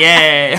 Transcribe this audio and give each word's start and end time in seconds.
Yay! 0.00 0.56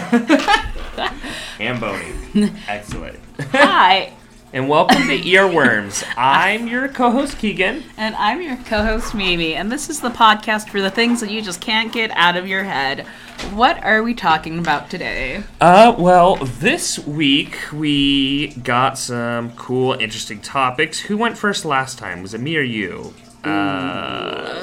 Hamboni. 1.57 2.13
Excellent. 2.67 3.17
Hi, 3.53 4.13
And 4.53 4.69
welcome 4.69 5.07
to 5.07 5.17
Earworms. 5.17 6.03
I'm 6.15 6.67
your 6.67 6.87
co-host 6.89 7.37
Keagan. 7.37 7.81
and 7.97 8.15
I'm 8.17 8.39
your 8.43 8.57
co 8.57 8.83
host 8.83 9.15
Mimi, 9.15 9.55
and 9.55 9.71
this 9.71 9.89
is 9.89 9.99
the 9.99 10.11
podcast 10.11 10.69
for 10.69 10.79
the 10.79 10.91
things 10.91 11.21
that 11.21 11.31
you 11.31 11.41
just 11.41 11.59
can't 11.59 11.91
get 11.91 12.11
out 12.11 12.37
of 12.37 12.47
your 12.47 12.65
head. 12.65 13.07
What 13.51 13.83
are 13.83 14.03
we 14.03 14.13
talking 14.13 14.59
about 14.59 14.91
today? 14.91 15.41
Uh, 15.59 15.95
well, 15.97 16.35
this 16.35 16.99
week 16.99 17.57
we 17.73 18.49
got 18.61 18.99
some 18.99 19.53
cool, 19.55 19.93
interesting 19.93 20.39
topics. 20.41 20.99
Who 20.99 21.17
went 21.17 21.35
first 21.35 21.65
last 21.65 21.97
time? 21.97 22.21
Was 22.21 22.35
it 22.35 22.41
me 22.41 22.57
or 22.57 22.61
you? 22.61 23.15
Uh, 23.43 24.61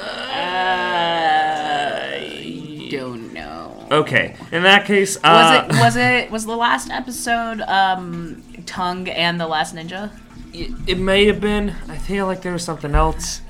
okay. 3.91 4.35
In 4.53 4.63
that 4.65 4.85
case, 4.87 5.17
Was 5.17 5.25
uh, 5.25 5.67
it 5.71 5.79
was 5.81 5.97
it 5.97 6.31
was 6.31 6.45
the 6.47 6.57
last 6.57 6.91
episode 6.91 7.61
um 7.63 8.43
Tongue 8.67 9.09
and 9.09 9.41
the 9.41 9.47
Last 9.47 9.75
Ninja? 9.75 10.11
it, 10.53 10.71
it 10.87 10.99
may 10.99 11.27
have 11.27 11.41
been. 11.41 11.75
I 11.89 11.97
feel 11.99 12.27
like 12.27 12.43
there 12.43 12.53
was 12.53 12.65
something 12.65 12.95
else. 12.95 13.43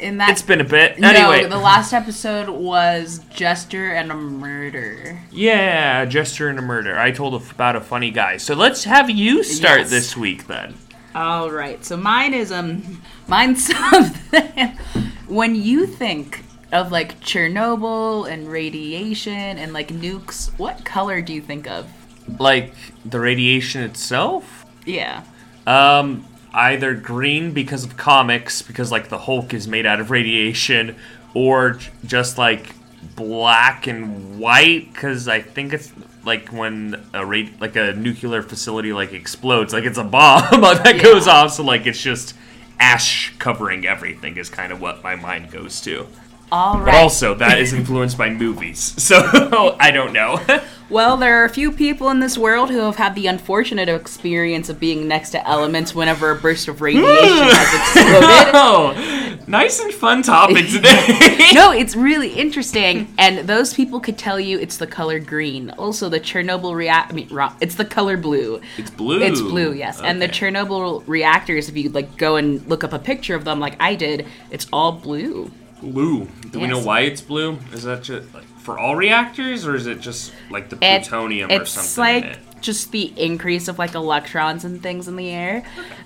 In 0.00 0.18
that 0.18 0.30
It's 0.30 0.42
been 0.42 0.60
a 0.60 0.64
bit. 0.64 1.00
no, 1.00 1.08
Anyway, 1.08 1.48
the 1.48 1.58
last 1.58 1.92
episode 1.92 2.48
was 2.48 3.18
Jester 3.34 3.92
and 3.94 4.12
a 4.12 4.14
Murder. 4.14 5.20
yeah, 5.32 6.04
Jester 6.04 6.48
and 6.48 6.56
a 6.58 6.62
murder. 6.62 6.96
I 6.96 7.10
told 7.10 7.34
about 7.50 7.74
a 7.74 7.80
funny 7.80 8.12
guy. 8.12 8.36
So 8.36 8.54
let's 8.54 8.84
have 8.84 9.10
you 9.10 9.42
start 9.42 9.80
Yes. 9.80 9.90
this 9.90 10.16
week 10.16 10.46
then. 10.46 10.74
All 11.16 11.50
right. 11.50 11.84
So 11.84 11.96
mine 11.96 12.32
is 12.32 12.52
um 12.52 13.02
mine's 13.26 13.66
something 13.74 14.78
when 15.26 15.56
you 15.56 15.84
think 15.86 16.44
of 16.72 16.92
like 16.92 17.20
Chernobyl 17.20 18.30
and 18.30 18.48
radiation 18.48 19.32
and 19.58 19.72
like 19.72 19.88
nukes, 19.88 20.50
what 20.58 20.84
color 20.84 21.20
do 21.22 21.32
you 21.32 21.40
think 21.40 21.66
of? 21.66 21.90
Like 22.38 22.74
the 23.04 23.20
radiation 23.20 23.82
itself. 23.82 24.64
Yeah. 24.84 25.24
Um, 25.66 26.26
either 26.52 26.94
green 26.94 27.52
because 27.52 27.84
of 27.84 27.96
comics, 27.96 28.62
because 28.62 28.90
like 28.92 29.08
the 29.08 29.18
Hulk 29.18 29.54
is 29.54 29.66
made 29.68 29.86
out 29.86 30.00
of 30.00 30.10
radiation, 30.10 30.96
or 31.34 31.72
j- 31.72 31.90
just 32.06 32.36
like 32.38 32.74
black 33.16 33.86
and 33.86 34.38
white, 34.38 34.92
because 34.92 35.28
I 35.28 35.40
think 35.40 35.72
it's 35.72 35.92
like 36.24 36.48
when 36.48 37.02
a 37.14 37.24
ra- 37.24 37.48
like 37.60 37.76
a 37.76 37.92
nuclear 37.94 38.42
facility 38.42 38.92
like 38.92 39.12
explodes, 39.12 39.72
like 39.72 39.84
it's 39.84 39.98
a 39.98 40.04
bomb 40.04 40.42
that 40.60 40.96
Yeah. 40.96 41.02
goes 41.02 41.26
off, 41.28 41.52
so 41.52 41.62
like 41.62 41.86
it's 41.86 42.02
just 42.02 42.34
ash 42.80 43.34
covering 43.38 43.86
everything 43.86 44.36
is 44.36 44.48
kind 44.50 44.72
of 44.72 44.80
what 44.80 45.02
my 45.02 45.16
mind 45.16 45.50
goes 45.50 45.80
to. 45.82 46.06
All 46.50 46.78
right. 46.78 46.86
But 46.86 46.94
also 46.94 47.34
that 47.34 47.58
is 47.58 47.72
influenced 47.72 48.16
by 48.16 48.30
movies, 48.30 48.78
so 49.02 49.76
I 49.80 49.90
don't 49.90 50.12
know. 50.12 50.40
well, 50.90 51.16
there 51.16 51.42
are 51.42 51.44
a 51.44 51.50
few 51.50 51.72
people 51.72 52.08
in 52.10 52.20
this 52.20 52.38
world 52.38 52.70
who 52.70 52.78
have 52.78 52.96
had 52.96 53.14
the 53.14 53.26
unfortunate 53.26 53.88
experience 53.88 54.68
of 54.68 54.80
being 54.80 55.06
next 55.06 55.30
to 55.30 55.46
elements 55.46 55.94
whenever 55.94 56.30
a 56.30 56.36
burst 56.36 56.68
of 56.68 56.80
radiation 56.80 57.06
hmm. 57.06 57.50
has 57.50 57.74
exploded. 57.74 58.54
oh, 58.54 59.38
nice 59.46 59.78
and 59.80 59.92
fun 59.92 60.22
topic 60.22 60.66
today. 60.68 61.50
no, 61.52 61.70
it's 61.70 61.94
really 61.94 62.32
interesting, 62.32 63.12
and 63.18 63.46
those 63.46 63.74
people 63.74 64.00
could 64.00 64.16
tell 64.16 64.40
you 64.40 64.58
it's 64.58 64.78
the 64.78 64.86
color 64.86 65.18
green. 65.18 65.70
Also, 65.70 66.08
the 66.08 66.20
Chernobyl 66.20 66.74
react. 66.74 67.12
I 67.12 67.14
mean, 67.14 67.28
wrong. 67.28 67.54
It's 67.60 67.74
the 67.74 67.84
color 67.84 68.16
blue. 68.16 68.60
It's 68.78 68.90
blue. 68.90 69.20
It's 69.20 69.42
blue, 69.42 69.74
yes. 69.74 70.00
And 70.00 70.22
the 70.22 70.28
Chernobyl 70.28 71.04
reactors, 71.06 71.68
if 71.68 71.76
you 71.76 71.90
like 71.90 72.16
go 72.16 72.36
and 72.36 72.66
look 72.66 72.84
up 72.84 72.94
a 72.94 72.98
picture 72.98 73.34
of 73.34 73.44
them, 73.44 73.60
like 73.60 73.76
I 73.80 73.94
did, 73.94 74.26
it's 74.50 74.66
all 74.72 74.92
blue. 74.92 75.50
Blue. 75.80 76.26
Do 76.50 76.60
we 76.60 76.66
know 76.66 76.80
why 76.82 77.00
it's 77.00 77.20
blue? 77.20 77.58
Is 77.72 77.84
that 77.84 78.02
just 78.02 78.32
like 78.34 78.44
for 78.60 78.78
all 78.78 78.96
reactors, 78.96 79.66
or 79.66 79.74
is 79.74 79.86
it 79.86 80.00
just 80.00 80.32
like 80.50 80.68
the 80.68 80.76
It- 80.76 81.02
plutonium 81.02 81.50
or 81.50 81.64
something? 81.64 81.82
it's 81.84 81.98
like 81.98 82.24
it? 82.24 82.38
just 82.60 82.90
the 82.90 83.12
increase 83.16 83.68
of 83.68 83.78
like 83.78 83.94
electrons 83.94 84.64
and 84.64 84.82
things 84.82 85.06
in 85.06 85.14
the 85.16 85.30
air. 85.30 85.62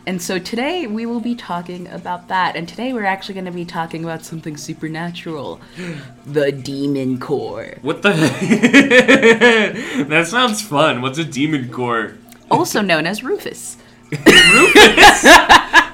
And 0.06 0.20
so 0.20 0.38
today 0.38 0.86
we 0.86 1.06
will 1.06 1.20
be 1.20 1.34
talking 1.34 1.88
about 1.88 2.28
that. 2.28 2.54
And 2.56 2.69
today 2.69 2.92
we're 2.92 3.06
actually 3.06 3.34
going 3.34 3.46
to 3.46 3.50
be 3.52 3.64
talking 3.64 4.04
about 4.04 4.22
something 4.24 4.56
supernatural, 4.58 5.60
the 6.26 6.52
demon 6.52 7.19
core. 7.19 7.76
What 7.80 8.02
the? 8.02 8.12
that 10.08 10.26
sounds 10.26 10.60
fun. 10.62 11.00
What's 11.02 11.19
a 11.19 11.25
demon 11.25 11.70
core? 11.70 12.14
also 12.50 12.82
known 12.82 13.06
as 13.06 13.22
Rufus. 13.25 13.78
Rufus. 14.10 15.25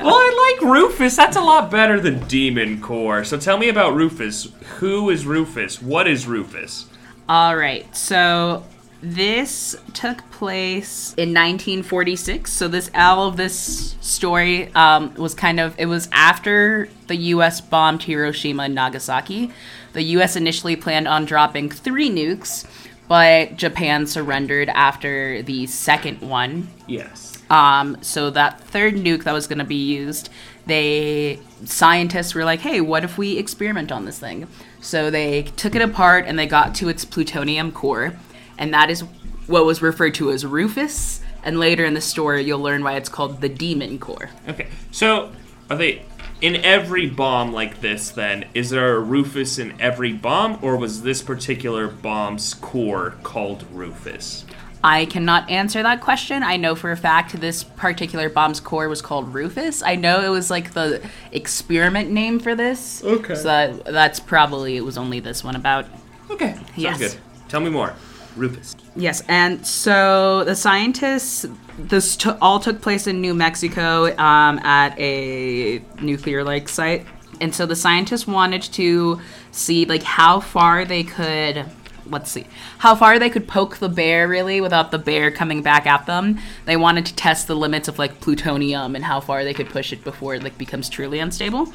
Well, 0.08 0.16
I 0.16 0.56
like 0.60 0.70
Rufus. 0.72 1.16
That's 1.16 1.36
a 1.36 1.41
lot 1.41 1.70
better 1.70 2.00
than 2.00 2.26
demon 2.26 2.80
core. 2.80 3.24
So 3.24 3.38
tell 3.38 3.58
me 3.58 3.69
about 3.69 3.94
Rufus. 3.94 4.48
Who 4.78 5.10
is 5.10 5.26
Rufus? 5.26 5.80
What 5.82 6.08
is 6.08 6.26
Rufus? 6.26 6.86
All 7.28 7.56
right. 7.56 7.94
So 7.96 8.64
this 9.00 9.76
took 9.92 10.28
place 10.30 11.14
in 11.16 11.28
1946. 11.28 12.50
So 12.50 12.69
this 12.69 12.91
all 12.94 13.28
of 13.28 13.36
this 13.36 13.96
story 14.00 14.72
um, 14.74 15.14
was 15.14 15.34
kind 15.34 15.60
of 15.60 15.74
it 15.78 15.86
was 15.86 16.08
after 16.10 16.88
the 17.06 17.16
U.S. 17.16 17.60
bombed 17.60 18.02
Hiroshima 18.02 18.64
and 18.64 18.75
Nagasaki. 18.75 19.52
The 19.92 20.02
U.S. 20.02 20.36
initially 20.36 20.76
planned 20.76 21.08
on 21.08 21.25
dropping 21.25 21.70
three 21.70 22.10
nukes, 22.10 22.66
but 23.08 23.56
Japan 23.56 24.06
surrendered 24.06 24.69
after 24.70 25.42
the 25.42 25.66
second 25.66 26.20
one. 26.20 26.69
Yes. 26.86 27.38
Um, 27.50 27.97
so 28.03 28.31
that 28.31 28.60
third 28.60 28.94
nuke 28.94 29.25
that 29.25 29.32
was 29.32 29.47
going 29.47 29.59
to 29.59 29.64
be 29.64 29.75
used, 29.75 30.28
they 30.66 31.41
scientists 31.64 32.34
were 32.34 32.44
like, 32.44 32.60
"Hey, 32.60 32.81
what 32.81 33.04
if 33.04 33.16
we 33.16 33.38
experiment 33.38 33.91
on 33.91 34.04
this 34.04 34.19
thing?" 34.19 34.47
So 34.81 35.10
they 35.10 35.42
took 35.42 35.75
it 35.75 35.82
apart 35.82 36.26
and 36.26 36.38
they 36.38 36.47
got 36.47 36.75
to 36.76 36.88
its 36.88 37.04
plutonium 37.04 37.72
core, 37.72 38.14
and 38.58 38.72
that 38.75 38.91
is 38.91 39.03
what 39.47 39.64
was 39.64 39.81
referred 39.82 40.14
to 40.14 40.31
as 40.31 40.44
Rufus. 40.44 41.22
And 41.42 41.58
later 41.58 41.84
in 41.84 41.94
the 41.94 42.00
story, 42.00 42.42
you'll 42.42 42.60
learn 42.60 42.84
why 42.84 42.97
it's 42.97 43.08
called 43.08 43.41
the 43.41 43.48
Demon 43.48 43.98
Core. 43.98 44.28
Okay. 44.48 44.69
So 44.91 45.32
are 45.70 45.76
they 45.76 46.03
in 46.41 46.56
every 46.56 47.06
bomb 47.06 47.53
like 47.53 47.81
this? 47.81 48.10
Then 48.10 48.47
is 48.54 48.70
there 48.70 48.97
a 48.97 49.00
Rufus 49.00 49.58
in 49.58 49.81
every 49.81 50.12
bomb, 50.12 50.58
or 50.62 50.76
was 50.76 51.03
this 51.03 51.22
particular 51.22 51.88
bomb's 51.88 52.54
core 52.54 53.14
called 53.22 53.64
Rufus? 53.72 54.44
I 54.82 55.06
cannot 55.06 55.50
answer 55.50 55.82
that 55.82 56.00
question. 56.00 56.42
I 56.42 56.56
know 56.56 56.74
for 56.74 56.92
a 56.92 56.96
fact 56.96 57.32
this 57.40 57.64
particular 57.64 58.28
bomb's 58.28 58.60
core 58.60 58.88
was 58.88 59.02
called 59.02 59.34
Rufus. 59.34 59.82
I 59.82 59.96
know 59.96 60.22
it 60.22 60.28
was 60.28 60.50
like 60.50 60.72
the 60.72 61.02
experiment 61.32 62.10
name 62.10 62.38
for 62.38 62.54
this. 62.54 63.02
Okay. 63.02 63.34
So 63.34 63.42
that, 63.42 63.84
that's 63.86 64.20
probably 64.20 64.76
it 64.76 64.84
was 64.84 64.96
only 64.96 65.18
this 65.20 65.42
one 65.42 65.56
about. 65.56 65.86
Okay. 66.30 66.52
Sounds 66.54 66.70
Yes. 66.76 66.98
good. 66.98 67.16
Tell 67.48 67.60
me 67.60 67.70
more. 67.70 67.94
Rufus. 68.36 68.76
Yes, 68.94 69.22
and 69.26 69.66
so 69.66 70.44
the 70.44 70.54
scientists, 70.54 71.44
this 71.76 72.14
t- 72.16 72.30
all 72.40 72.60
took 72.60 72.80
place 72.80 73.08
in 73.08 73.20
New 73.20 73.34
Mexico 73.34 74.16
um, 74.16 74.58
at 74.60 74.96
a 74.98 75.82
nuclear 76.00 76.44
like 76.44 76.68
site, 76.68 77.04
and 77.40 77.52
so 77.52 77.66
the 77.66 77.74
scientists 77.74 78.28
wanted 78.28 78.62
to 78.62 79.20
see 79.50 79.86
like 79.86 80.04
how 80.04 80.38
far 80.38 80.84
they 80.84 81.02
could. 81.02 81.64
Let's 82.10 82.30
see 82.30 82.46
how 82.78 82.94
far 82.94 83.19
they 83.19 83.30
could 83.30 83.46
poke 83.46 83.76
the 83.76 83.88
bear 83.88 84.26
really 84.26 84.60
without 84.60 84.91
the 84.91 84.98
bear 84.98 85.30
coming 85.30 85.62
back 85.62 85.86
at 85.86 86.06
them. 86.06 86.38
They 86.64 86.76
wanted 86.76 87.06
to 87.06 87.14
test 87.14 87.46
the 87.46 87.56
limits 87.56 87.88
of 87.88 87.98
like 87.98 88.20
plutonium 88.20 88.94
and 88.94 89.04
how 89.04 89.20
far 89.20 89.44
they 89.44 89.54
could 89.54 89.69
push 89.69 89.92
it 89.92 90.04
before 90.04 90.34
it 90.34 90.42
like 90.42 90.56
becomes 90.56 90.88
truly 90.88 91.19
unstable. 91.19 91.72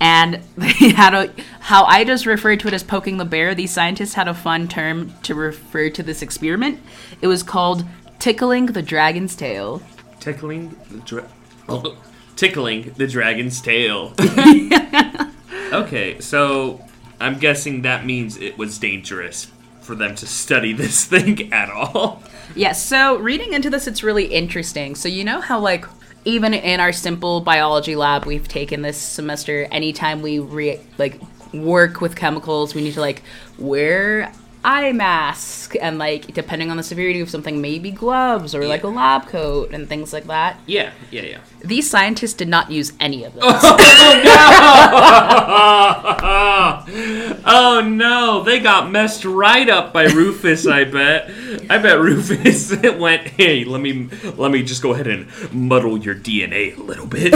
And 0.00 0.40
they 0.56 0.90
had 0.90 1.14
a 1.14 1.32
how 1.60 1.84
I 1.84 2.04
just 2.04 2.26
referred 2.26 2.60
to 2.60 2.68
it 2.68 2.74
as 2.74 2.82
poking 2.82 3.18
the 3.18 3.24
bear. 3.24 3.54
These 3.54 3.72
scientists 3.72 4.14
had 4.14 4.28
a 4.28 4.34
fun 4.34 4.68
term 4.68 5.12
to 5.22 5.34
refer 5.34 5.90
to 5.90 6.02
this 6.02 6.22
experiment. 6.22 6.80
It 7.20 7.26
was 7.26 7.42
called 7.42 7.84
tickling 8.18 8.66
the 8.66 8.82
dragon's 8.82 9.36
tail. 9.36 9.82
Tickling 10.20 10.76
the 10.90 10.98
dra- 10.98 11.28
oh, 11.68 11.96
tickling 12.36 12.92
the 12.96 13.06
dragon's 13.06 13.60
tail. 13.60 14.14
okay, 15.72 16.20
so 16.20 16.80
I'm 17.20 17.38
guessing 17.38 17.82
that 17.82 18.04
means 18.04 18.36
it 18.36 18.58
was 18.58 18.78
dangerous 18.78 19.50
for 19.86 19.94
them 19.94 20.14
to 20.16 20.26
study 20.26 20.72
this 20.72 21.04
thing 21.14 21.52
at 21.52 21.70
all. 21.70 22.22
Yes, 22.54 22.84
so 22.84 23.18
reading 23.18 23.52
into 23.52 23.70
this, 23.70 23.86
it's 23.86 24.02
really 24.02 24.26
interesting. 24.26 24.94
So, 24.94 25.08
you 25.08 25.24
know 25.24 25.40
how, 25.40 25.60
like, 25.60 25.84
even 26.24 26.52
in 26.52 26.80
our 26.80 26.92
simple 26.92 27.40
biology 27.40 27.94
lab 27.94 28.26
we've 28.26 28.48
taken 28.48 28.82
this 28.82 28.98
semester, 28.98 29.68
anytime 29.70 30.22
we 30.22 30.40
re- 30.40 30.80
like 30.98 31.20
work 31.54 32.00
with 32.00 32.16
chemicals, 32.16 32.74
we 32.74 32.82
need 32.82 32.94
to 32.94 33.00
like 33.00 33.22
wear 33.58 34.32
eye 34.64 34.90
mask 34.90 35.76
and 35.80 35.98
like 35.98 36.34
depending 36.34 36.72
on 36.72 36.76
the 36.76 36.82
severity 36.82 37.20
of 37.20 37.30
something, 37.30 37.60
maybe 37.60 37.92
gloves 37.92 38.56
or 38.56 38.66
like 38.66 38.82
a 38.82 38.88
lab 38.88 39.28
coat 39.28 39.70
and 39.70 39.88
things 39.88 40.12
like 40.12 40.24
that. 40.24 40.58
Yeah, 40.66 40.90
yeah, 41.12 41.22
yeah. 41.22 41.38
These 41.66 41.90
scientists 41.90 42.34
did 42.34 42.48
not 42.48 42.70
use 42.70 42.92
any 43.00 43.24
of 43.24 43.34
those. 43.34 43.42
oh 43.46 44.22
no, 46.86 47.40
oh 47.44 47.80
no! 47.80 48.42
they 48.44 48.60
got 48.60 48.90
messed 48.90 49.24
right 49.24 49.68
up 49.68 49.92
by 49.92 50.04
Rufus, 50.04 50.66
I 50.66 50.84
bet. 50.84 51.30
I 51.68 51.78
bet 51.78 52.00
Rufus 52.00 52.74
went, 52.98 53.26
"Hey, 53.26 53.64
let 53.64 53.80
me 53.80 54.08
let 54.36 54.50
me 54.50 54.62
just 54.62 54.82
go 54.82 54.94
ahead 54.94 55.06
and 55.06 55.28
muddle 55.52 55.98
your 55.98 56.14
DNA 56.14 56.76
a 56.76 56.82
little 56.82 57.06
bit." 57.06 57.34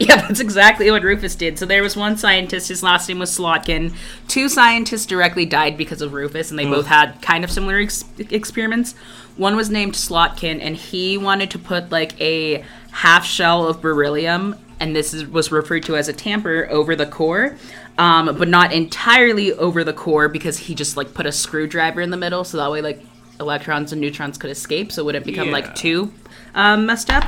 Yeah, 0.00 0.16
that's 0.22 0.40
exactly 0.40 0.90
what 0.90 1.02
Rufus 1.02 1.34
did. 1.34 1.58
So 1.58 1.66
there 1.66 1.82
was 1.82 1.96
one 1.96 2.16
scientist, 2.16 2.68
his 2.68 2.82
last 2.82 3.08
name 3.08 3.18
was 3.18 3.36
Slotkin. 3.36 3.94
Two 4.28 4.48
scientists 4.48 5.04
directly 5.04 5.44
died 5.44 5.76
because 5.76 6.00
of 6.00 6.14
Rufus, 6.14 6.50
and 6.50 6.58
they 6.58 6.64
both 6.64 6.86
had 6.86 7.20
kind 7.20 7.44
of 7.44 7.50
similar 7.50 7.78
ex- 7.78 8.04
experiments. 8.18 8.94
One 9.36 9.56
was 9.56 9.70
named 9.70 9.94
Slotkin, 9.94 10.60
and 10.60 10.76
he 10.76 11.16
wanted 11.18 11.50
to 11.52 11.58
put 11.58 11.90
like 11.90 12.20
a 12.20 12.64
half 12.92 13.24
shell 13.24 13.66
of 13.66 13.80
beryllium, 13.80 14.56
and 14.80 14.94
this 14.94 15.14
is, 15.14 15.26
was 15.26 15.50
referred 15.52 15.82
to 15.84 15.96
as 15.96 16.08
a 16.08 16.12
tamper, 16.12 16.66
over 16.70 16.94
the 16.96 17.06
core. 17.06 17.56
Um, 17.98 18.36
but 18.38 18.48
not 18.48 18.72
entirely 18.72 19.52
over 19.52 19.84
the 19.84 19.92
core 19.92 20.28
because 20.28 20.56
he 20.56 20.74
just 20.74 20.96
like 20.96 21.12
put 21.12 21.26
a 21.26 21.32
screwdriver 21.32 22.00
in 22.00 22.08
the 22.08 22.16
middle 22.16 22.44
so 22.44 22.56
that 22.56 22.70
way 22.70 22.80
like 22.80 23.04
electrons 23.38 23.92
and 23.92 24.00
neutrons 24.00 24.38
could 24.38 24.48
escape 24.50 24.90
so 24.90 25.02
it 25.02 25.04
wouldn't 25.06 25.26
become 25.26 25.48
Yeah. 25.48 25.52
like 25.52 25.74
too 25.74 26.10
um, 26.54 26.86
messed 26.86 27.10
up. 27.10 27.24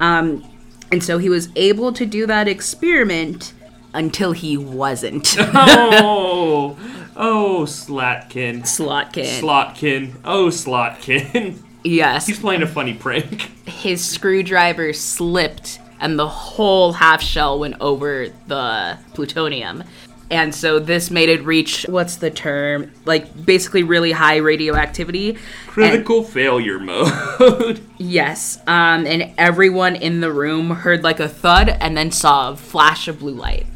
Um, 0.00 0.44
and 0.90 1.04
so 1.04 1.18
he 1.18 1.28
was 1.28 1.48
able 1.54 1.92
to 1.92 2.06
do 2.06 2.26
that 2.26 2.48
experiment 2.48 3.52
until 3.94 4.32
he 4.32 4.56
wasn't. 4.56 5.36
oh, 5.38 6.76
oh, 7.20 7.62
Slatkin. 7.66 8.62
Slotkin. 8.62 9.40
Slotkin. 9.40 10.14
Oh, 10.24 10.46
Slotkin. 10.46 11.58
yes. 11.84 12.26
He's 12.26 12.40
playing 12.40 12.62
a 12.62 12.66
funny 12.66 12.94
prank. 12.94 13.42
His 13.68 14.04
screwdriver 14.04 14.92
slipped 14.92 15.78
and 16.00 16.18
the 16.18 16.28
whole 16.28 16.92
half 16.92 17.22
shell 17.22 17.58
went 17.58 17.76
over 17.80 18.28
the 18.48 18.98
plutonium. 19.14 19.84
And 20.30 20.54
so 20.54 20.78
this 20.78 21.10
made 21.10 21.28
it 21.28 21.44
reach 21.44 21.84
what's 21.88 22.16
the 22.16 22.30
term? 22.30 22.92
Like 23.04 23.44
basically 23.44 23.82
really 23.82 24.12
high 24.12 24.36
radioactivity. 24.36 25.30
And- 25.30 25.38
Critical 25.66 26.22
failure 26.24 26.78
mode. 26.78 27.80
Yes, 28.02 28.58
um, 28.66 29.06
and 29.06 29.30
everyone 29.36 29.94
in 29.94 30.20
the 30.22 30.32
room 30.32 30.70
heard 30.70 31.04
like 31.04 31.20
a 31.20 31.28
thud 31.28 31.68
and 31.68 31.94
then 31.96 32.10
saw 32.10 32.52
a 32.52 32.56
flash 32.56 33.08
of 33.08 33.18
blue 33.18 33.34
light. 33.34 33.66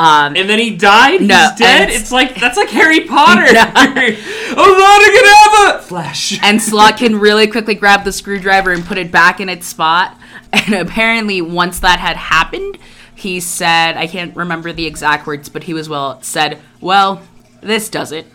Um, 0.00 0.34
and 0.34 0.48
then 0.48 0.58
he 0.58 0.74
died? 0.76 1.20
No, 1.20 1.36
He's 1.50 1.58
dead? 1.58 1.82
and- 1.82 1.90
It's 1.90 2.10
like, 2.10 2.34
that's 2.36 2.56
like 2.56 2.70
Harry 2.70 3.00
Potter. 3.02 3.42
No. 3.52 3.60
Avada 4.56 5.80
Flash. 5.80 6.38
and 6.42 6.58
Slotkin 6.58 7.20
really 7.20 7.46
quickly 7.46 7.74
grabbed 7.74 8.04
the 8.06 8.12
screwdriver 8.12 8.72
and 8.72 8.84
put 8.84 8.96
it 8.98 9.12
back 9.12 9.40
in 9.40 9.48
its 9.50 9.66
spot. 9.66 10.16
And 10.52 10.74
apparently, 10.74 11.40
once 11.42 11.80
that 11.80 11.98
had 12.00 12.16
happened, 12.16 12.78
he 13.14 13.40
said, 13.40 13.96
I 13.96 14.06
can't 14.06 14.34
remember 14.34 14.72
the 14.72 14.86
exact 14.86 15.26
words, 15.26 15.48
but 15.50 15.64
he 15.64 15.74
was 15.74 15.88
well 15.88 16.20
said, 16.22 16.58
"Well, 16.80 17.22
this 17.60 17.88
does 17.90 18.10
it." 18.12 18.26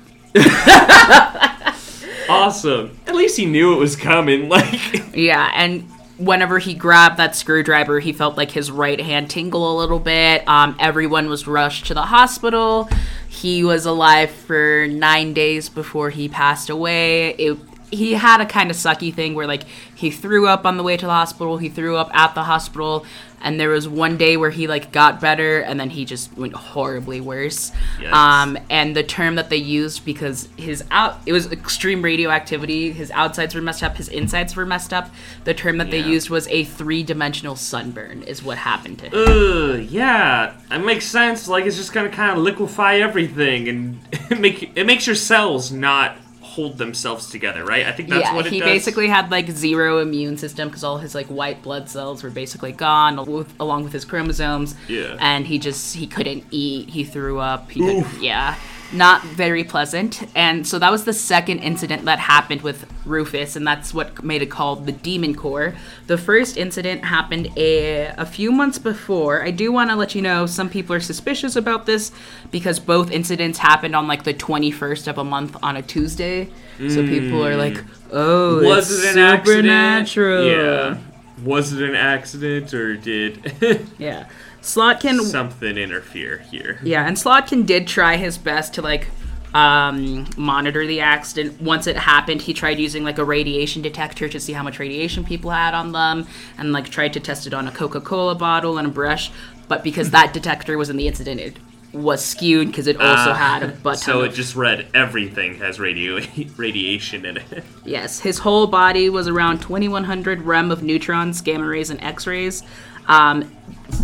awesome. 2.29 2.97
At 3.07 3.15
least 3.15 3.37
he 3.37 3.45
knew 3.45 3.73
it 3.73 3.77
was 3.77 3.95
coming. 3.95 4.49
Like, 4.49 5.15
Yeah, 5.15 5.51
and 5.55 5.89
whenever 6.17 6.59
he 6.59 6.73
grabbed 6.73 7.17
that 7.17 7.35
screwdriver, 7.35 7.99
he 7.99 8.13
felt 8.13 8.37
like 8.37 8.51
his 8.51 8.71
right 8.71 8.99
hand 8.99 9.29
tingle 9.29 9.75
a 9.75 9.79
little 9.79 9.99
bit. 9.99 10.47
Um, 10.47 10.75
everyone 10.79 11.29
was 11.29 11.47
rushed 11.47 11.87
to 11.87 11.93
the 11.93 12.03
hospital. 12.03 12.89
He 13.27 13.63
was 13.63 13.85
alive 13.85 14.31
for 14.31 14.87
nine 14.89 15.33
days 15.33 15.69
before 15.69 16.09
he 16.09 16.29
passed 16.29 16.69
away. 16.69 17.31
It, 17.35 17.57
he 17.91 18.13
had 18.13 18.41
a 18.41 18.45
kind 18.45 18.69
of 18.71 18.77
sucky 18.77 19.13
thing 19.13 19.35
where, 19.35 19.47
like, 19.47 19.63
he 19.95 20.11
threw 20.11 20.47
up 20.47 20.65
on 20.65 20.77
the 20.77 20.83
way 20.83 20.97
to 20.97 21.05
the 21.05 21.11
hospital, 21.11 21.57
he 21.57 21.69
threw 21.69 21.95
up 21.97 22.09
at 22.13 22.35
the 22.35 22.43
hospital, 22.43 23.05
and 23.41 23.59
there 23.59 23.69
was 23.69 23.87
one 23.87 24.17
day 24.17 24.37
where 24.37 24.49
he, 24.49 24.67
like, 24.67 24.91
got 24.91 25.21
better, 25.21 25.59
and 25.59 25.79
then 25.79 25.89
he 25.89 26.03
just 26.05 26.35
went 26.37 26.53
horribly 26.53 27.21
worse. 27.21 27.71
Yikes. 27.99 28.11
Um, 28.11 28.57
and 28.69 28.95
the 28.95 29.03
term 29.03 29.35
that 29.35 29.49
they 29.49 29.57
used 29.57 30.03
because 30.05 30.49
his 30.57 30.83
out 30.91 31.19
it 31.25 31.33
was 31.33 31.51
extreme 31.51 32.01
radioactivity 32.01 32.91
his 32.91 33.11
outsides 33.11 33.53
were 33.55 33.61
messed 33.61 33.83
up 33.83 33.95
his 33.97 34.07
insides 34.09 34.55
were 34.55 34.65
messed 34.65 34.93
up 34.93 35.09
the 35.43 35.53
term 35.53 35.77
that 35.77 35.91
they 35.91 35.99
used 35.99 36.29
was 36.29 36.47
a 36.49 36.63
three-dimensional 36.63 37.55
sunburn 37.55 38.23
is 38.23 38.43
what 38.43 38.57
happened 38.57 38.99
to 38.99 39.05
him 39.05 39.13
Ugh, 39.15 39.79
yeah, 39.89 40.55
it 40.71 40.79
makes 40.79 41.05
sense. 41.05 41.47
Like 41.47 41.65
it's 41.65 41.77
just 41.77 41.93
gonna 41.93 42.09
kind 42.09 42.37
of 42.37 42.43
liquefy 42.43 42.95
everything 42.95 43.67
and 43.69 43.99
make 44.39 44.75
it 44.75 44.85
makes 44.85 45.05
your 45.07 45.15
cells 45.15 45.71
not 45.71 46.17
hold 46.55 46.77
themselves 46.77 47.29
together, 47.29 47.65
right? 47.65 47.85
I 47.85 47.91
think 47.91 48.09
that's 48.09 48.21
yeah 48.23 48.33
what 48.35 48.45
it 48.47 48.53
he 48.53 48.59
does. 48.59 48.69
basically 48.69 49.07
had 49.07 49.29
like 49.29 49.49
zero 49.49 49.99
immune 49.99 50.37
system 50.37 50.69
because 50.69 50.83
all 50.83 50.97
his 50.97 51.13
like 51.13 51.27
white 51.27 51.61
blood 51.61 51.89
cells 51.89 52.23
were 52.23 52.29
basically 52.29 52.71
gone 52.71 53.19
al- 53.19 53.45
along 53.59 53.83
with 53.83 53.93
his 53.93 54.05
chromosomes 54.05 54.75
Yeah. 54.87 55.17
and 55.19 55.45
he 55.45 55.59
just 55.59 55.95
he 55.95 56.07
couldn't 56.07 56.43
eat 56.51 56.89
he 56.89 57.03
threw 57.03 57.39
up 57.39 57.69
he 57.71 57.81
yeah 58.21 58.55
not 58.93 59.23
very 59.23 59.63
pleasant. 59.63 60.23
And 60.35 60.67
so 60.67 60.79
that 60.79 60.91
was 60.91 61.05
the 61.05 61.13
second 61.13 61.59
incident 61.59 62.05
that 62.05 62.19
happened 62.19 62.61
with 62.61 62.85
rufus 63.05 63.55
and 63.55 63.65
that's 63.65 63.93
what 63.93 64.23
made 64.23 64.41
it 64.41 64.47
called 64.47 64.85
the 64.85 64.91
demon 64.91 65.35
core. 65.35 65.75
The 66.07 66.17
first 66.17 66.57
incident 66.57 67.03
happened 67.03 67.49
a, 67.57 68.07
a 68.17 68.25
few 68.25 68.51
months 68.51 68.79
before. 68.79 69.43
I 69.43 69.51
do 69.51 69.71
want 69.71 69.89
to 69.89 69.95
let 69.95 70.15
you 70.15 70.21
know 70.21 70.45
some 70.45 70.69
people 70.69 70.95
are 70.95 70.99
suspicious 70.99 71.55
about 71.55 71.85
this 71.85 72.11
because 72.51 72.79
both 72.79 73.11
incidents 73.11 73.59
happened 73.59 73.95
on 73.95 74.07
like 74.07 74.23
the 74.23 74.33
21st 74.33 75.07
of 75.07 75.17
a 75.17 75.23
month 75.23 75.57
on 75.61 75.77
a 75.77 75.81
tuesday. 75.81 76.49
So 76.89 77.07
people 77.07 77.45
are 77.45 77.53
hmm. 77.53 77.59
like 77.59 77.83
oh 78.11 78.61
was 78.61 78.91
it's 78.91 79.15
it 79.15 79.17
an 79.17 79.39
supernatural. 79.39 80.45
Accident? 80.45 80.99
Yeah. 80.99 81.04
Was 81.43 81.73
it 81.73 81.87
an 81.87 81.95
accident 81.95 82.73
or 82.73 82.95
did 82.95 83.51
yeah 83.97 84.27
slotkin 84.61 85.21
something 85.21 85.77
interfere 85.77 86.39
here? 86.51 86.79
Yeah, 86.83 87.05
and 87.05 87.17
Slotkin 87.17 87.65
did 87.65 87.87
try 87.87 88.17
his 88.17 88.37
best 88.37 88.73
to 88.75 88.81
like 88.81 89.09
um, 89.53 90.27
monitor 90.37 90.85
the 90.85 90.99
accident. 90.99 91.61
Once 91.61 91.87
it 91.87 91.95
happened, 91.95 92.41
he 92.41 92.53
tried 92.53 92.77
using 92.77 93.03
like 93.03 93.17
a 93.17 93.23
radiation 93.23 93.81
detector 93.81 94.27
to 94.27 94.39
see 94.39 94.53
how 94.53 94.63
much 94.63 94.79
radiation 94.79 95.23
people 95.23 95.51
had 95.51 95.73
on 95.73 95.93
them, 95.93 96.27
and 96.57 96.73
like 96.73 96.89
tried 96.89 97.13
to 97.13 97.19
test 97.19 97.47
it 97.47 97.53
on 97.53 97.67
a 97.67 97.71
Coca-Cola 97.71 98.35
bottle 98.35 98.77
and 98.77 98.87
a 98.87 98.91
brush. 98.91 99.31
But 99.67 99.83
because 99.83 100.11
that 100.11 100.33
detector 100.33 100.77
was 100.77 100.89
in 100.89 100.97
the 100.97 101.07
incident, 101.07 101.39
it 101.39 101.57
was 101.95 102.23
skewed 102.23 102.67
because 102.67 102.87
it 102.87 102.95
also 102.99 103.31
Ah, 103.31 103.33
had 103.33 103.63
a 103.63 103.67
butt 103.83 103.97
So 103.99 104.21
of 104.21 104.31
it 104.31 104.35
just 104.35 104.55
read 104.55 104.87
everything 104.93 105.55
has 105.55 105.79
radio 105.79 106.19
radiation 106.57 107.25
in 107.25 107.37
it. 107.37 107.63
Yes, 107.85 108.19
his 108.19 108.39
whole 108.39 108.67
body 108.67 109.09
was 109.09 109.27
around 109.27 109.61
2100 109.61 110.41
rem 110.41 110.71
of 110.71 110.83
neutrons, 110.83 111.41
gamma 111.41 111.65
rays, 111.65 111.89
and 111.89 112.01
X 112.03 112.27
rays. 112.27 112.63
Um, 113.07 113.43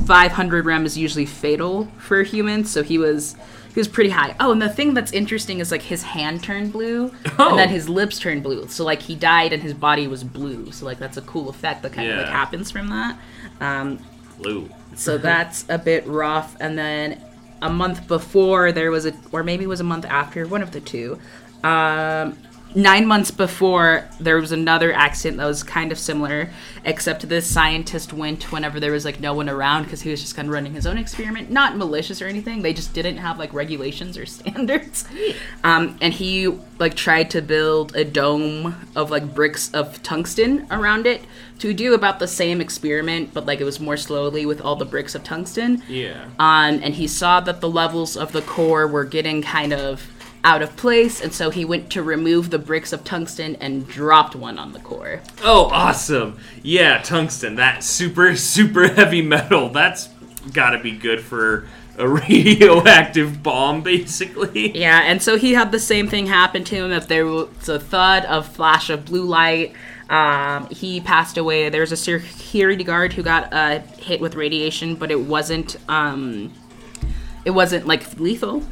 500 0.07 0.65
rem 0.65 0.85
is 0.85 0.97
usually 0.97 1.25
fatal 1.25 1.87
for 1.97 2.23
humans, 2.23 2.69
so 2.71 2.83
he 2.83 2.97
was 2.97 3.35
he 3.73 3.79
was 3.79 3.87
pretty 3.87 4.09
high. 4.09 4.35
Oh, 4.39 4.51
and 4.51 4.61
the 4.61 4.67
thing 4.69 4.93
that's 4.93 5.13
interesting 5.13 5.59
is 5.59 5.71
like 5.71 5.81
his 5.81 6.03
hand 6.03 6.43
turned 6.43 6.71
blue, 6.73 7.11
Oh. 7.39 7.51
and 7.51 7.59
then 7.59 7.69
his 7.69 7.87
lips 7.87 8.19
turned 8.19 8.43
blue. 8.43 8.67
So 8.67 8.83
like 8.83 9.01
he 9.01 9.15
died 9.15 9.53
and 9.53 9.63
his 9.63 9.73
body 9.73 10.07
was 10.07 10.23
blue. 10.23 10.71
So 10.71 10.85
like 10.85 10.99
that's 10.99 11.17
a 11.17 11.21
cool 11.21 11.49
effect 11.49 11.81
that 11.83 11.93
kind 11.93 12.09
of 12.11 12.17
like 12.17 12.27
happens 12.27 12.69
from 12.71 12.89
that. 12.89 13.17
Um, 13.61 13.99
Blue. 14.39 14.69
so 14.95 15.17
that's 15.29 15.65
a 15.69 15.77
bit 15.77 16.05
rough. 16.05 16.57
And 16.59 16.77
then 16.77 17.23
a 17.61 17.69
month 17.69 18.07
before, 18.07 18.71
there 18.71 18.91
was 18.91 19.05
a, 19.05 19.13
or 19.31 19.43
maybe 19.43 19.63
it 19.63 19.67
was 19.67 19.79
a 19.79 19.85
month 19.85 20.05
after, 20.05 20.47
one 20.47 20.61
of 20.61 20.71
the 20.71 20.81
two. 20.81 21.19
Um, 21.63 22.37
nine 22.75 23.05
months 23.05 23.31
before, 23.31 24.07
there 24.19 24.37
was 24.37 24.51
another 24.51 24.93
accident 24.93 25.37
that 25.37 25.45
was 25.45 25.63
kind 25.63 25.91
of 25.91 25.99
similar, 25.99 26.49
except 26.85 27.27
this 27.27 27.45
scientist 27.45 28.13
went 28.13 28.51
whenever 28.51 28.79
there 28.79 28.91
was 28.91 29.05
like 29.05 29.19
no 29.19 29.33
one 29.33 29.49
around 29.49 29.83
because 29.83 30.01
he 30.01 30.09
was 30.09 30.21
just 30.21 30.35
kind 30.35 30.47
of 30.47 30.53
running 30.53 30.73
his 30.73 30.85
own 30.85 30.97
experiment. 30.97 31.49
Not 31.49 31.77
malicious 31.77 32.21
or 32.21 32.27
anything. 32.27 32.61
They 32.61 32.73
just 32.73 32.93
didn't 32.93 33.17
have 33.17 33.39
like 33.39 33.53
regulations 33.53 34.17
or 34.17 34.25
standards. 34.27 35.05
Um, 35.63 35.97
and 36.01 36.13
he 36.13 36.47
like 36.79 36.95
tried 36.95 37.29
to 37.31 37.41
build 37.41 37.95
a 37.95 38.03
dome 38.03 38.75
of 38.95 39.11
like 39.11 39.33
bricks 39.33 39.71
of 39.73 40.01
tungsten 40.03 40.67
around 40.71 41.05
it 41.05 41.21
to 41.59 41.73
do 41.73 41.93
about 41.93 42.17
the 42.17 42.27
same 42.27 42.59
experiment, 42.59 43.33
but 43.33 43.45
like 43.45 43.61
it 43.61 43.63
was 43.65 43.79
more 43.79 43.97
slowly 43.97 44.45
with 44.45 44.61
all 44.61 44.75
the 44.75 44.85
bricks 44.85 45.13
of 45.13 45.23
tungsten. 45.23 45.83
Yeah. 45.87 46.25
Um, 46.39 46.81
and 46.81 46.95
he 46.95 47.07
saw 47.07 47.39
that 47.41 47.61
the 47.61 47.69
levels 47.69 48.17
of 48.17 48.31
the 48.31 48.41
core 48.41 48.87
were 48.87 49.05
getting 49.05 49.43
kind 49.43 49.71
of 49.71 50.07
out 50.43 50.61
of 50.61 50.75
place, 50.75 51.21
and 51.21 51.33
so 51.33 51.49
he 51.49 51.65
went 51.65 51.91
to 51.91 52.01
remove 52.01 52.49
the 52.49 52.59
bricks 52.59 52.93
of 52.93 53.03
tungsten 53.03 53.55
and 53.57 53.87
dropped 53.87 54.35
one 54.35 54.57
on 54.57 54.71
the 54.71 54.79
core. 54.79 55.21
Oh, 55.43 55.65
awesome. 55.71 56.37
Yeah, 56.63 57.01
tungsten. 57.01 57.55
That 57.55 57.83
super, 57.83 58.35
super 58.35 58.87
heavy 58.87 59.21
metal. 59.21 59.69
That's 59.69 60.09
gotta 60.53 60.79
be 60.79 60.91
good 60.91 61.21
for 61.21 61.67
a 61.97 62.07
radioactive 62.07 63.43
bomb, 63.43 63.83
basically. 63.83 64.77
Yeah, 64.77 65.01
and 65.03 65.21
so 65.21 65.37
he 65.37 65.53
had 65.53 65.71
the 65.71 65.79
same 65.79 66.07
thing 66.07 66.25
happen 66.25 66.63
to 66.65 66.75
him. 66.75 66.91
If 66.91 67.07
there 67.07 67.25
was 67.25 67.69
a 67.69 67.79
thud, 67.79 68.25
a 68.27 68.41
flash 68.41 68.89
of 68.89 69.05
blue 69.05 69.25
light, 69.25 69.73
um, 70.09 70.67
he 70.69 70.99
passed 70.99 71.37
away. 71.37 71.69
There 71.69 71.81
was 71.81 71.91
a 71.91 71.97
security 71.97 72.83
guard 72.83 73.13
who 73.13 73.23
got 73.23 73.53
uh, 73.53 73.79
hit 73.99 74.19
with 74.19 74.35
radiation, 74.35 74.95
but 74.95 75.11
it 75.11 75.19
wasn't. 75.19 75.77
Um, 75.87 76.53
it 77.45 77.51
wasn't 77.51 77.87
like 77.87 78.19
lethal. 78.19 78.63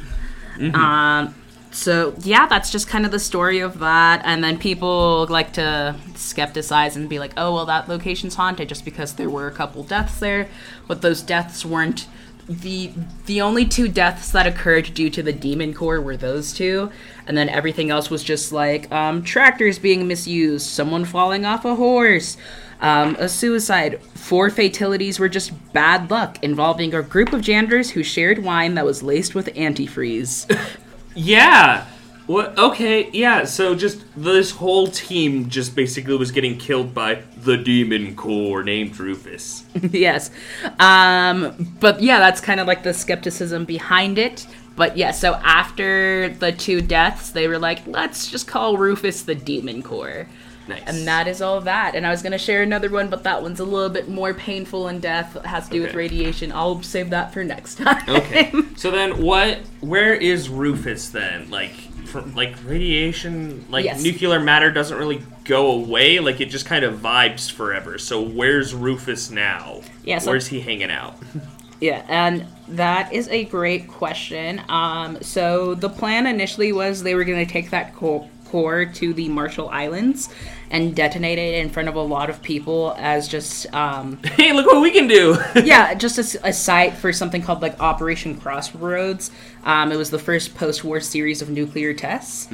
Um, 0.74 1.34
so 1.70 2.14
yeah, 2.22 2.46
that's 2.46 2.70
just 2.70 2.88
kind 2.88 3.06
of 3.06 3.12
the 3.12 3.18
story 3.18 3.60
of 3.60 3.78
that. 3.78 4.22
And 4.24 4.42
then 4.42 4.58
people 4.58 5.26
like 5.28 5.52
to 5.54 5.96
skepticize 6.14 6.96
and 6.96 7.08
be 7.08 7.18
like, 7.18 7.32
"Oh, 7.36 7.54
well, 7.54 7.66
that 7.66 7.88
location's 7.88 8.34
haunted 8.34 8.68
just 8.68 8.84
because 8.84 9.14
there 9.14 9.30
were 9.30 9.46
a 9.46 9.52
couple 9.52 9.82
deaths 9.84 10.18
there, 10.18 10.48
but 10.88 11.02
those 11.02 11.22
deaths 11.22 11.64
weren't 11.64 12.06
the 12.50 12.90
the 13.26 13.40
only 13.40 13.64
two 13.64 13.86
deaths 13.86 14.32
that 14.32 14.46
occurred 14.46 14.92
due 14.92 15.08
to 15.10 15.22
the 15.22 15.32
demon 15.32 15.72
core 15.72 16.00
were 16.00 16.16
those 16.16 16.52
two, 16.52 16.90
and 17.26 17.36
then 17.36 17.48
everything 17.48 17.90
else 17.90 18.10
was 18.10 18.24
just 18.24 18.50
like 18.50 18.90
um, 18.90 19.22
tractors 19.22 19.78
being 19.78 20.08
misused, 20.08 20.66
someone 20.66 21.04
falling 21.04 21.44
off 21.44 21.64
a 21.64 21.76
horse, 21.76 22.36
um, 22.80 23.14
a 23.20 23.28
suicide. 23.28 24.02
Four 24.14 24.50
fatalities 24.50 25.20
were 25.20 25.28
just 25.28 25.52
bad 25.72 26.10
luck 26.10 26.42
involving 26.42 26.92
a 26.92 27.02
group 27.02 27.32
of 27.32 27.40
janitors 27.40 27.90
who 27.90 28.02
shared 28.02 28.42
wine 28.42 28.74
that 28.74 28.84
was 28.84 29.02
laced 29.02 29.36
with 29.36 29.46
antifreeze. 29.54 30.50
Yeah. 31.14 31.86
What? 32.26 32.56
Okay. 32.56 33.10
Yeah. 33.12 33.44
So 33.44 33.74
just 33.74 34.04
this 34.16 34.52
whole 34.52 34.86
team 34.86 35.48
just 35.48 35.74
basically 35.74 36.16
was 36.16 36.30
getting 36.30 36.58
killed 36.58 36.94
by 36.94 37.22
the 37.38 37.56
demon 37.56 38.14
core 38.14 38.62
named 38.62 38.98
Rufus. 38.98 39.64
yes. 39.90 40.30
Um, 40.78 41.74
but 41.80 42.00
yeah, 42.00 42.20
that's 42.20 42.40
kind 42.40 42.60
of 42.60 42.66
like 42.66 42.82
the 42.82 42.94
skepticism 42.94 43.64
behind 43.64 44.18
it. 44.18 44.46
But 44.76 44.96
yeah, 44.96 45.10
so 45.10 45.34
after 45.44 46.28
the 46.28 46.52
two 46.52 46.80
deaths, 46.80 47.30
they 47.30 47.48
were 47.48 47.58
like, 47.58 47.86
let's 47.86 48.30
just 48.30 48.46
call 48.46 48.76
Rufus 48.76 49.22
the 49.22 49.34
Demon 49.34 49.82
Core. 49.82 50.26
Nice. 50.70 50.82
And 50.86 51.06
that 51.06 51.28
is 51.28 51.42
all 51.42 51.60
that. 51.62 51.94
And 51.94 52.06
I 52.06 52.10
was 52.10 52.22
going 52.22 52.32
to 52.32 52.38
share 52.38 52.62
another 52.62 52.88
one, 52.90 53.10
but 53.10 53.22
that 53.24 53.42
one's 53.42 53.60
a 53.60 53.64
little 53.64 53.88
bit 53.90 54.08
more 54.08 54.32
painful 54.34 54.88
in 54.88 55.00
death. 55.00 55.36
It 55.36 55.44
has 55.46 55.66
to 55.66 55.70
do 55.72 55.82
with 55.82 55.94
radiation. 55.94 56.50
I'll 56.52 56.82
save 56.82 57.10
that 57.10 57.32
for 57.32 57.44
next 57.44 57.76
time. 57.76 58.08
Okay. 58.08 58.52
so 58.76 58.90
then, 58.90 59.22
what? 59.22 59.58
Where 59.80 60.14
is 60.14 60.48
Rufus 60.48 61.10
then? 61.10 61.50
Like, 61.50 61.72
from 62.06 62.34
like 62.34 62.56
radiation, 62.64 63.64
like 63.70 63.84
Yes. 63.84 64.02
nuclear 64.02 64.40
matter 64.40 64.70
doesn't 64.72 64.98
really 64.98 65.22
go 65.44 65.70
away. 65.72 66.18
Like 66.18 66.40
it 66.40 66.46
just 66.46 66.66
kind 66.66 66.84
of 66.84 66.98
vibes 67.00 67.50
forever. 67.50 67.98
So 67.98 68.20
where's 68.20 68.74
Rufus 68.74 69.30
now? 69.30 69.82
Yeah, 70.04 70.18
so- 70.18 70.30
Where's 70.30 70.48
he 70.48 70.60
hanging 70.60 70.90
out? 70.90 71.16
Yeah, 71.82 72.04
and 72.10 72.44
that 72.68 73.10
is 73.14 73.26
a 73.28 73.46
great 73.46 73.88
question. 73.88 74.60
Um, 74.68 75.16
so 75.22 75.74
the 75.74 75.88
plan 75.88 76.26
initially 76.26 76.72
was 76.74 77.02
they 77.02 77.14
were 77.14 77.24
going 77.24 77.42
to 77.46 77.50
take 77.50 77.70
that 77.70 77.94
core, 77.94 78.28
core 78.44 78.84
to 78.84 79.14
the 79.14 79.30
Marshall 79.30 79.70
Islands 79.70 80.28
and 80.70 80.94
detonate 80.94 81.38
it 81.38 81.54
in 81.56 81.68
front 81.68 81.88
of 81.88 81.96
a 81.96 82.00
lot 82.00 82.30
of 82.30 82.40
people 82.42 82.94
as 82.98 83.26
just 83.26 83.72
um, 83.74 84.16
hey, 84.24 84.52
look 84.52 84.66
what 84.66 84.80
we 84.80 84.90
can 84.90 85.08
do. 85.08 85.36
yeah, 85.64 85.94
just 85.94 86.18
a 86.18 86.52
site 86.52 86.94
for 86.94 87.12
something 87.12 87.42
called 87.42 87.60
like 87.60 87.78
Operation 87.80 88.38
Crossroads. 88.38 89.30
Um, 89.64 89.92
it 89.92 89.96
was 89.96 90.10
the 90.10 90.18
first 90.18 90.54
post-war 90.54 91.00
series 91.00 91.42
of 91.42 91.50
nuclear 91.50 91.92
tests. 91.92 92.48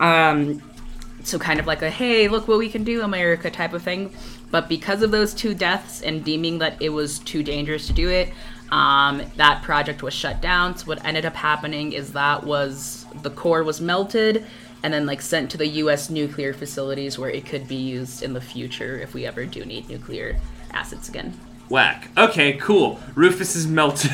Um, 0.00 0.62
so 1.24 1.38
kind 1.38 1.60
of 1.60 1.66
like 1.66 1.82
a 1.82 1.90
hey, 1.90 2.28
look 2.28 2.48
what 2.48 2.58
we 2.58 2.70
can 2.70 2.84
do, 2.84 3.02
America 3.02 3.50
type 3.50 3.74
of 3.74 3.82
thing. 3.82 4.14
But 4.50 4.68
because 4.68 5.02
of 5.02 5.10
those 5.10 5.34
two 5.34 5.54
deaths 5.54 6.00
and 6.00 6.24
deeming 6.24 6.58
that 6.58 6.80
it 6.80 6.88
was 6.88 7.18
too 7.18 7.42
dangerous 7.42 7.86
to 7.88 7.92
do 7.92 8.08
it, 8.08 8.32
um, 8.70 9.22
that 9.36 9.62
project 9.62 10.02
was 10.02 10.14
shut 10.14 10.40
down. 10.40 10.76
So 10.76 10.86
what 10.86 11.04
ended 11.04 11.26
up 11.26 11.34
happening 11.34 11.92
is 11.92 12.12
that 12.12 12.44
was 12.44 13.06
the 13.22 13.30
core 13.30 13.62
was 13.62 13.80
melted 13.80 14.46
and 14.82 14.92
then 14.92 15.06
like 15.06 15.20
sent 15.22 15.50
to 15.50 15.56
the 15.56 15.66
U.S. 15.66 16.10
nuclear 16.10 16.52
facilities 16.52 17.18
where 17.18 17.30
it 17.30 17.46
could 17.46 17.66
be 17.66 17.76
used 17.76 18.22
in 18.22 18.32
the 18.32 18.40
future 18.40 18.98
if 18.98 19.14
we 19.14 19.26
ever 19.26 19.44
do 19.44 19.64
need 19.64 19.88
nuclear 19.88 20.38
assets 20.72 21.08
again. 21.08 21.38
Whack. 21.68 22.08
Okay, 22.16 22.54
cool. 22.54 22.98
Rufus 23.14 23.54
is 23.56 23.66
melted. 23.66 24.10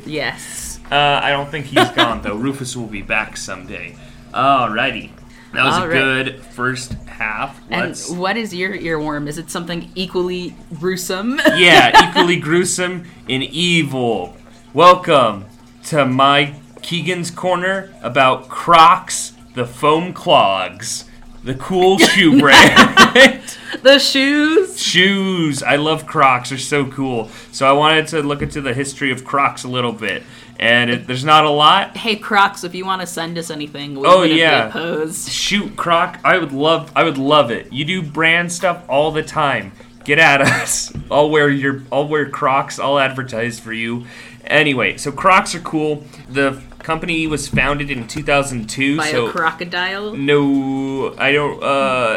Yes. 0.06 0.80
Uh, 0.90 1.20
I 1.22 1.30
don't 1.30 1.50
think 1.50 1.66
he's 1.66 1.90
gone 1.90 2.22
though. 2.22 2.34
Rufus 2.34 2.74
will 2.74 2.86
be 2.86 3.02
back 3.02 3.36
someday. 3.36 3.94
Alrighty, 4.32 5.10
that 5.52 5.64
was 5.64 5.74
All 5.74 5.84
a 5.84 5.88
right. 5.88 5.94
good 5.94 6.40
first 6.40 6.92
half. 7.06 7.60
And 7.70 7.88
Let's 7.88 8.10
what 8.10 8.36
is 8.36 8.54
your 8.54 8.76
earworm? 8.76 9.28
Is 9.28 9.36
it 9.38 9.50
something 9.50 9.90
equally 9.94 10.54
gruesome? 10.78 11.40
yeah, 11.56 12.10
equally 12.10 12.36
gruesome 12.36 13.04
and 13.28 13.42
evil. 13.42 14.36
Welcome 14.72 15.44
to 15.84 16.06
my 16.06 16.54
Keagan's 16.82 17.30
corner 17.30 17.92
about 18.02 18.48
Crocs, 18.48 19.27
the 19.58 19.66
foam 19.66 20.12
clogs, 20.12 21.04
the 21.44 21.54
cool 21.54 21.98
shoe 22.12 22.38
brand. 22.40 23.56
the 23.82 23.98
shoes. 23.98 24.80
Shoes. 24.80 25.62
I 25.62 25.76
love 25.76 26.06
Crocs. 26.06 26.50
They're 26.50 26.58
so 26.58 26.86
cool. 26.86 27.28
So 27.52 27.68
I 27.68 27.72
wanted 27.72 28.06
to 28.08 28.22
look 28.22 28.40
into 28.40 28.60
the 28.60 28.72
history 28.72 29.10
of 29.10 29.24
Crocs 29.24 29.64
a 29.64 29.68
little 29.68 29.92
bit. 29.92 30.22
And 30.60 30.90
it, 30.90 31.06
there's 31.06 31.24
not 31.24 31.44
a 31.44 31.50
lot. 31.50 31.96
Hey 31.96 32.16
Crocs, 32.16 32.64
if 32.64 32.74
you 32.74 32.84
want 32.84 33.00
to 33.00 33.06
send 33.06 33.36
us 33.38 33.50
anything, 33.50 33.94
we 33.98 34.06
Oh, 34.08 34.22
yeah. 34.22 34.68
opposed. 34.68 35.28
Shoot, 35.28 35.76
Croc. 35.76 36.18
I 36.24 36.38
would 36.38 36.52
love. 36.52 36.90
I 36.96 37.04
would 37.04 37.18
love 37.18 37.50
it. 37.50 37.72
You 37.72 37.84
do 37.84 38.02
brand 38.02 38.50
stuff 38.52 38.84
all 38.88 39.10
the 39.12 39.22
time. 39.22 39.72
Get 40.04 40.18
at 40.18 40.40
us. 40.42 40.92
I'll 41.10 41.30
wear 41.30 41.48
your. 41.50 41.82
I'll 41.92 42.08
wear 42.08 42.28
Crocs. 42.28 42.78
I'll 42.80 42.98
advertise 42.98 43.58
for 43.60 43.72
you. 43.72 44.06
Anyway, 44.44 44.96
so 44.96 45.12
Crocs 45.12 45.54
are 45.54 45.60
cool. 45.60 46.04
The 46.28 46.60
company 46.88 47.26
was 47.26 47.46
founded 47.46 47.90
in 47.90 48.08
2002. 48.08 48.96
By 48.96 49.10
so 49.10 49.26
a 49.26 49.30
crocodile. 49.30 50.16
no, 50.16 51.14
I 51.18 51.32
don't. 51.32 51.62
Uh, 51.62 51.66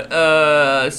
uh, 0.10 0.90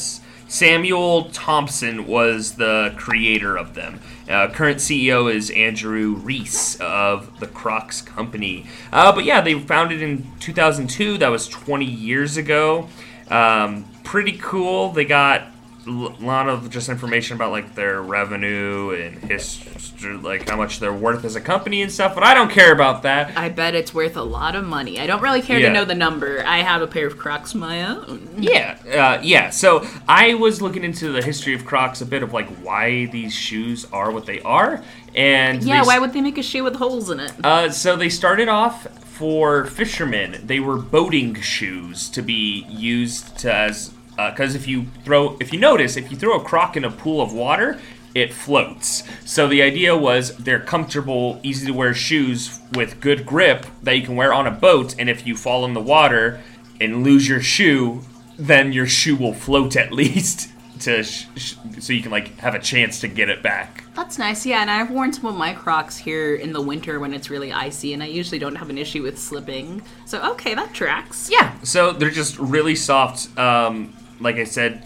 Samuel 0.47 1.31
Thompson 1.31 2.07
was 2.07 2.57
the 2.57 2.93
creator 2.99 3.57
of 3.57 3.75
them. 3.75 4.01
Uh, 4.29 4.49
current 4.51 4.77
CEO 4.77 5.35
is 5.35 5.49
Andrew 5.49 6.17
Rees 6.17 6.77
of 6.83 7.41
the 7.41 7.47
Crocs 7.47 8.03
Company. 8.03 8.67
Uh, 8.93 9.11
but 9.11 9.25
yeah, 9.25 9.41
they 9.41 9.59
founded 9.59 10.03
in 10.03 10.31
2002. 10.39 11.17
That 11.17 11.29
was 11.29 11.49
20 11.49 11.87
years 11.87 12.37
ago. 12.37 12.89
Um, 13.31 13.87
pretty 14.05 14.37
cool. 14.37 14.91
They 14.91 15.07
got 15.07 15.47
a 15.87 15.91
lot 15.91 16.49
of 16.49 16.71
just 16.71 16.89
information 16.89 17.37
about 17.37 17.51
like 17.51 17.75
their 17.75 18.01
revenue 18.03 18.91
and 18.91 19.19
history, 19.25 20.17
like 20.17 20.49
how 20.49 20.57
much 20.57 20.79
they're 20.81 20.93
worth 20.93 21.25
as 21.25 21.35
a 21.37 21.41
company 21.41 21.83
and 21.83 21.91
stuff. 21.91 22.15
But 22.15 22.25
I 22.25 22.35
don't 22.35 22.51
care 22.51 22.73
about 22.73 23.03
that. 23.03 23.37
I 23.37 23.49
bet 23.49 23.75
it's 23.75 23.93
worth 23.93 24.17
a 24.17 24.23
lot 24.23 24.55
of 24.55 24.65
money. 24.65 25.01
I 25.01 25.07
don't 25.07 25.23
really 25.23 25.43
care 25.43 25.59
Yeah. 25.59 25.69
to 25.69 25.75
know 25.75 25.85
the 25.85 25.95
number. 25.95 26.45
I 26.47 26.59
have 26.59 26.83
a 26.83 26.87
pair 26.87 27.07
of 27.07 27.19
Crocs 27.19 27.55
my 27.55 27.85
own. 27.85 28.29
Yeah, 28.39 28.79
uh, 28.93 29.21
yeah. 29.23 29.51
So 29.51 29.87
I 30.09 30.35
was 30.35 30.63
looking 30.63 30.85
into 30.85 31.11
the 31.11 31.23
history 31.23 31.55
of 31.55 31.65
Crocs, 31.65 32.01
a 32.01 32.07
bit 32.07 32.23
of 32.23 32.33
like 32.33 32.49
why 32.59 33.07
these 33.07 33.35
shoes 33.35 33.87
are 33.93 34.11
what 34.11 34.27
they 34.27 34.41
are, 34.43 34.83
and 35.15 35.63
Yeah, 35.63 35.83
they, 35.83 35.87
why 35.87 35.99
would 35.99 36.13
they 36.13 36.21
make 36.21 36.39
a 36.39 36.43
shoe 36.43 36.65
with 36.65 36.77
holes 36.77 37.11
in 37.11 37.21
it? 37.21 37.33
Uh, 37.45 37.71
so 37.71 37.97
they 37.97 38.09
started 38.09 38.49
off 38.49 38.87
for 39.05 39.67
fishermen. 39.67 40.41
They 40.45 40.59
were 40.61 40.77
boating 40.79 41.35
shoes 41.41 42.09
to 42.11 42.23
be 42.23 42.65
used 42.69 43.39
to 43.41 43.53
as 43.55 43.93
because 44.17 44.55
if 44.55 44.69
you 44.69 44.87
throw, 45.05 45.37
if 45.41 45.53
you 45.53 45.59
notice, 45.59 45.97
if 45.97 46.11
you 46.11 46.17
throw 46.17 46.39
a 46.39 46.45
croc 46.45 46.77
in 46.77 46.85
a 46.85 46.91
pool 46.91 47.21
of 47.21 47.33
water, 47.33 47.79
it 48.15 48.33
floats. 48.33 49.05
So 49.25 49.49
the 49.49 49.63
idea 49.63 49.97
was 49.97 50.37
they're 50.37 50.61
comfortable, 50.61 51.41
easy 51.43 51.67
to 51.67 51.73
wear 51.73 51.95
shoes 51.95 52.61
with 52.75 53.01
good 53.01 53.25
grip 53.25 53.67
that 53.83 53.97
you 53.97 54.03
can 54.03 54.17
wear 54.17 54.33
on 54.33 54.47
a 54.47 54.51
boat, 54.51 54.95
and 54.99 55.09
if 55.09 55.27
you 55.27 55.37
fall 55.37 55.65
in 55.65 55.75
the 55.75 55.81
water 55.81 56.41
and 56.81 57.03
lose 57.05 57.29
your 57.29 57.41
shoe, 57.41 58.03
then 58.39 58.73
your 58.73 58.87
shoe 58.87 59.17
will 59.17 59.35
float 59.35 59.77
at 59.77 59.93
least 59.93 60.51
to 60.81 61.03
sh- 61.03 61.27
sh- 61.37 61.55
so 61.79 61.93
you 61.93 62.03
can 62.03 62.11
like 62.11 62.37
have 62.39 62.55
a 62.55 62.59
chance 62.59 63.01
to 63.01 63.09
get 63.09 63.29
it 63.29 63.43
back. 63.43 63.85
That's 63.95 64.19
nice, 64.19 64.45
yeah. 64.45 64.63
And 64.63 64.71
I've 64.71 64.91
worn 64.91 65.13
some 65.13 65.27
of 65.27 65.37
my 65.37 65.53
Crocs 65.53 65.97
here 65.97 66.35
in 66.35 66.53
the 66.53 66.61
winter 66.61 66.99
when 66.99 67.15
it's 67.15 67.31
really 67.31 67.53
icy, 67.53 67.93
and 67.95 68.03
I 68.03 68.07
usually 68.07 68.39
don't 68.39 68.57
have 68.57 68.69
an 68.69 68.79
issue 68.79 69.03
with 69.03 69.19
slipping. 69.19 69.83
So 70.07 70.23
okay, 70.33 70.55
that 70.55 70.75
tracks. 70.75 71.31
Yeah. 71.31 71.59
So 71.63 71.93
they're 71.93 72.11
just 72.11 72.39
really 72.39 72.75
soft. 72.75 73.37
Um, 73.39 73.95
like 74.23 74.37
I 74.37 74.45
said, 74.45 74.85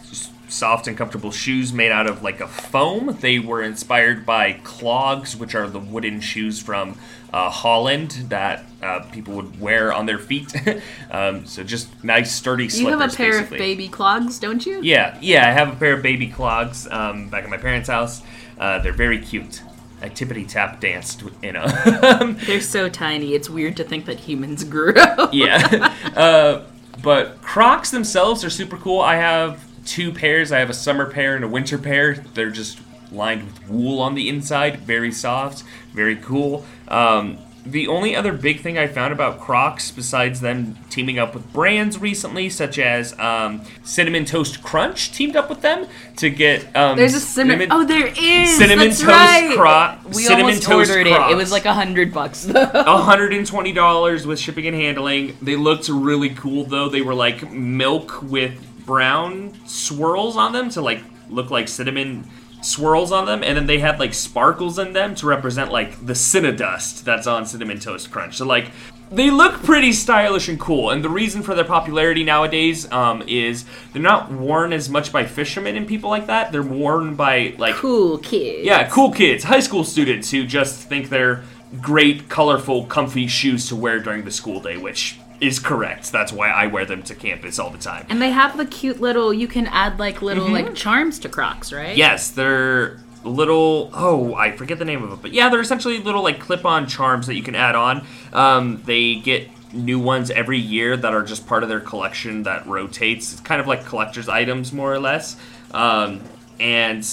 soft 0.48 0.86
and 0.86 0.96
comfortable 0.96 1.30
shoes 1.30 1.72
made 1.72 1.92
out 1.92 2.06
of 2.06 2.22
like 2.22 2.40
a 2.40 2.48
foam. 2.48 3.16
They 3.20 3.38
were 3.38 3.62
inspired 3.62 4.24
by 4.24 4.54
clogs, 4.64 5.36
which 5.36 5.54
are 5.54 5.68
the 5.68 5.78
wooden 5.78 6.20
shoes 6.20 6.60
from 6.60 6.98
uh, 7.32 7.50
Holland 7.50 8.12
that 8.28 8.64
uh, 8.82 9.00
people 9.12 9.34
would 9.34 9.60
wear 9.60 9.92
on 9.92 10.06
their 10.06 10.18
feet. 10.18 10.54
um, 11.10 11.46
so 11.46 11.62
just 11.62 12.02
nice, 12.04 12.32
sturdy 12.32 12.68
slippers. 12.68 12.92
You 12.92 12.98
have 12.98 13.12
a 13.12 13.16
pair 13.16 13.32
basically. 13.32 13.56
of 13.56 13.58
baby 13.58 13.88
clogs, 13.88 14.38
don't 14.38 14.64
you? 14.64 14.80
Yeah, 14.82 15.18
yeah. 15.20 15.48
I 15.48 15.52
have 15.52 15.72
a 15.72 15.76
pair 15.76 15.94
of 15.94 16.02
baby 16.02 16.28
clogs 16.28 16.86
um, 16.90 17.28
back 17.28 17.44
at 17.44 17.50
my 17.50 17.58
parents' 17.58 17.88
house. 17.88 18.22
Uh, 18.58 18.78
they're 18.78 18.92
very 18.92 19.18
cute. 19.18 19.62
I 20.00 20.08
tippity 20.10 20.46
tap 20.46 20.80
danced 20.80 21.22
in 21.42 21.54
them. 21.54 22.36
They're 22.46 22.60
so 22.60 22.88
tiny. 22.88 23.32
It's 23.32 23.48
weird 23.48 23.78
to 23.78 23.84
think 23.84 24.04
that 24.06 24.20
humans 24.20 24.62
grew 24.62 24.92
yeah. 25.32 25.94
But 27.06 27.40
Crocs 27.40 27.92
themselves 27.92 28.42
are 28.42 28.50
super 28.50 28.76
cool. 28.76 29.00
I 29.00 29.14
have 29.14 29.62
two 29.84 30.10
pairs. 30.10 30.50
I 30.50 30.58
have 30.58 30.70
a 30.70 30.74
summer 30.74 31.08
pair 31.08 31.36
and 31.36 31.44
a 31.44 31.48
winter 31.48 31.78
pair. 31.78 32.14
They're 32.34 32.50
just 32.50 32.80
lined 33.12 33.44
with 33.44 33.68
wool 33.68 34.00
on 34.00 34.16
the 34.16 34.28
inside, 34.28 34.80
very 34.80 35.12
soft, 35.12 35.62
very 35.92 36.16
cool. 36.16 36.66
Um, 36.88 37.38
the 37.70 37.88
only 37.88 38.14
other 38.14 38.32
big 38.32 38.60
thing 38.60 38.78
I 38.78 38.86
found 38.86 39.12
about 39.12 39.40
Crocs, 39.40 39.90
besides 39.90 40.40
them 40.40 40.76
teaming 40.90 41.18
up 41.18 41.34
with 41.34 41.52
brands 41.52 41.98
recently, 41.98 42.48
such 42.48 42.78
as 42.78 43.18
um, 43.18 43.62
Cinnamon 43.84 44.24
Toast 44.24 44.62
Crunch, 44.62 45.12
teamed 45.12 45.36
up 45.36 45.48
with 45.50 45.60
them 45.62 45.86
to 46.16 46.30
get 46.30 46.74
um, 46.76 46.96
There's 46.96 47.14
a 47.14 47.20
cinnamon. 47.20 47.68
Oh, 47.70 47.84
there 47.84 48.06
is. 48.06 48.56
Cinnamon 48.56 48.88
That's 48.88 49.00
Toast 49.00 49.08
right. 49.08 49.54
Croc- 49.56 50.04
We 50.14 50.22
Cinnamon 50.22 50.44
almost 50.46 50.62
Toast 50.62 50.90
ordered 50.90 51.06
it. 51.06 51.30
It 51.30 51.36
was 51.36 51.50
like 51.50 51.64
a 51.64 51.74
hundred 51.74 52.12
bucks 52.14 52.44
though. 52.44 52.64
$120 52.66 54.26
with 54.26 54.38
shipping 54.38 54.66
and 54.66 54.76
handling. 54.76 55.36
They 55.42 55.56
looked 55.56 55.88
really 55.88 56.30
cool 56.30 56.64
though. 56.64 56.88
They 56.88 57.02
were 57.02 57.14
like 57.14 57.50
milk 57.52 58.22
with 58.22 58.62
brown 58.86 59.52
swirls 59.66 60.36
on 60.36 60.52
them 60.52 60.70
to 60.70 60.80
like 60.80 61.02
look 61.28 61.50
like 61.50 61.66
cinnamon 61.68 62.24
swirls 62.66 63.12
on 63.12 63.26
them, 63.26 63.42
and 63.42 63.56
then 63.56 63.66
they 63.66 63.78
had 63.78 63.98
like 63.98 64.12
sparkles 64.12 64.78
in 64.78 64.92
them 64.92 65.14
to 65.16 65.26
represent 65.26 65.70
like 65.70 66.04
the 66.04 66.12
Cinnadust 66.12 67.04
that's 67.04 67.26
on 67.26 67.46
Cinnamon 67.46 67.78
Toast 67.78 68.10
Crunch. 68.10 68.36
So 68.36 68.46
like 68.46 68.70
they 69.10 69.30
look 69.30 69.62
pretty 69.62 69.92
stylish 69.92 70.48
and 70.48 70.58
cool, 70.58 70.90
and 70.90 71.02
the 71.04 71.08
reason 71.08 71.42
for 71.42 71.54
their 71.54 71.64
popularity 71.64 72.24
nowadays 72.24 72.90
um, 72.90 73.22
is 73.28 73.64
they're 73.92 74.02
not 74.02 74.30
worn 74.32 74.72
as 74.72 74.88
much 74.88 75.12
by 75.12 75.24
fishermen 75.24 75.76
and 75.76 75.86
people 75.86 76.10
like 76.10 76.26
that. 76.26 76.50
They're 76.50 76.62
worn 76.62 77.14
by 77.14 77.54
like 77.56 77.76
Cool 77.76 78.18
kids. 78.18 78.66
yeah, 78.66 78.88
cool 78.88 79.12
kids, 79.12 79.44
high 79.44 79.60
school 79.60 79.84
students 79.84 80.30
who 80.30 80.44
just 80.44 80.88
think 80.88 81.08
they're 81.08 81.44
great, 81.80 82.28
colorful, 82.28 82.86
comfy 82.86 83.26
shoes 83.28 83.68
to 83.68 83.76
wear 83.76 84.00
during 84.00 84.24
the 84.24 84.30
school 84.30 84.60
day, 84.60 84.76
which 84.76 85.18
is 85.40 85.58
correct. 85.58 86.12
That's 86.12 86.32
why 86.32 86.48
I 86.48 86.66
wear 86.66 86.84
them 86.86 87.02
to 87.04 87.14
campus 87.14 87.58
all 87.58 87.70
the 87.70 87.78
time. 87.78 88.06
And 88.08 88.20
they 88.22 88.30
have 88.30 88.56
the 88.56 88.66
cute 88.66 89.00
little. 89.00 89.32
You 89.34 89.48
can 89.48 89.66
add 89.66 89.98
like 89.98 90.22
little 90.22 90.44
Mm-hmm. 90.44 90.52
like 90.66 90.74
charms 90.74 91.18
to 91.20 91.28
Crocs, 91.28 91.72
right? 91.72 91.96
Yes, 91.96 92.30
they're 92.30 92.98
little. 93.24 93.90
Oh, 93.92 94.34
I 94.34 94.52
forget 94.52 94.78
the 94.78 94.84
name 94.84 95.02
of 95.02 95.12
it, 95.12 95.20
but 95.22 95.32
yeah, 95.32 95.48
they're 95.48 95.60
essentially 95.60 95.98
little 95.98 96.22
like 96.22 96.38
clip-on 96.40 96.86
charms 96.86 97.26
that 97.26 97.34
you 97.34 97.42
can 97.42 97.54
add 97.54 97.74
on. 97.74 98.06
Um, 98.32 98.82
they 98.84 99.16
get 99.16 99.48
new 99.72 99.98
ones 99.98 100.30
every 100.30 100.58
year 100.58 100.96
that 100.96 101.12
are 101.12 101.22
just 101.24 101.46
part 101.46 101.62
of 101.62 101.68
their 101.68 101.80
collection 101.80 102.44
that 102.44 102.66
rotates. 102.66 103.32
It's 103.32 103.40
kind 103.42 103.60
of 103.60 103.66
like 103.66 103.84
collector's 103.84 104.28
items, 104.28 104.72
more 104.72 104.92
or 104.92 104.98
less. 105.00 105.36
Um, 105.72 106.20
and 106.60 107.06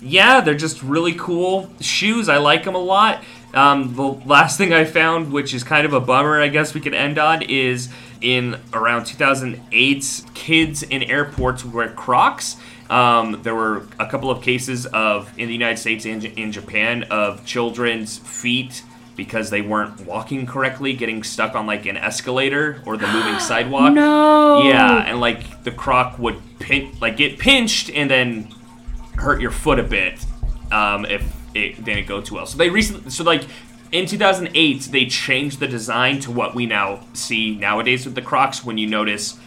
yeah, 0.00 0.40
they're 0.40 0.54
just 0.56 0.82
really 0.82 1.12
cool 1.14 1.70
shoes. 1.80 2.28
I 2.28 2.38
like 2.38 2.64
them 2.64 2.74
a 2.74 2.78
lot. 2.78 3.22
Um, 3.54 3.94
the 3.94 4.02
last 4.02 4.58
thing 4.58 4.72
I 4.72 4.84
found, 4.84 5.32
which 5.32 5.54
is 5.54 5.64
kind 5.64 5.86
of 5.86 5.92
a 5.92 6.00
bummer, 6.00 6.40
I 6.40 6.48
guess 6.48 6.74
we 6.74 6.80
could 6.80 6.94
end 6.94 7.18
on, 7.18 7.42
is 7.42 7.88
in 8.20 8.60
around 8.72 9.04
2008, 9.04 10.24
kids 10.34 10.82
in 10.82 11.02
airports 11.04 11.64
wear 11.64 11.88
Crocs. 11.90 12.56
Um, 12.90 13.40
there 13.42 13.54
were 13.54 13.86
a 13.98 14.06
couple 14.06 14.30
of 14.30 14.42
cases 14.42 14.86
of 14.86 15.36
in 15.38 15.48
the 15.48 15.52
United 15.52 15.78
States 15.78 16.06
and 16.06 16.24
in 16.24 16.52
Japan 16.52 17.04
of 17.04 17.44
children's 17.44 18.18
feet 18.18 18.82
because 19.16 19.50
they 19.50 19.60
weren't 19.60 20.06
walking 20.06 20.46
correctly, 20.46 20.94
getting 20.94 21.22
stuck 21.22 21.54
on 21.54 21.66
like 21.66 21.86
an 21.86 21.96
escalator 21.96 22.82
or 22.86 22.96
the 22.96 23.06
moving 23.08 23.38
sidewalk. 23.40 23.92
No. 23.92 24.62
Yeah, 24.62 25.04
and 25.04 25.20
like 25.20 25.64
the 25.64 25.72
croc 25.72 26.18
would 26.18 26.40
pin, 26.60 26.96
like 27.00 27.16
get 27.16 27.38
pinched 27.38 27.90
and 27.90 28.10
then 28.10 28.54
hurt 29.16 29.40
your 29.40 29.50
foot 29.50 29.78
a 29.78 29.82
bit 29.82 30.24
um, 30.70 31.04
if 31.04 31.22
it 31.54 31.84
didn't 31.84 32.06
go 32.06 32.20
too 32.20 32.36
well. 32.36 32.46
So 32.46 32.58
they 32.58 32.70
recently, 32.70 33.10
so 33.10 33.24
like 33.24 33.44
in 33.92 34.06
2008, 34.06 34.82
they 34.90 35.06
changed 35.06 35.60
the 35.60 35.68
design 35.68 36.20
to 36.20 36.30
what 36.30 36.54
we 36.54 36.66
now 36.66 37.00
see 37.14 37.56
nowadays 37.56 38.04
with 38.04 38.14
the 38.14 38.22
Crocs. 38.22 38.64
When 38.64 38.78
you 38.78 38.86
notice, 38.86 39.38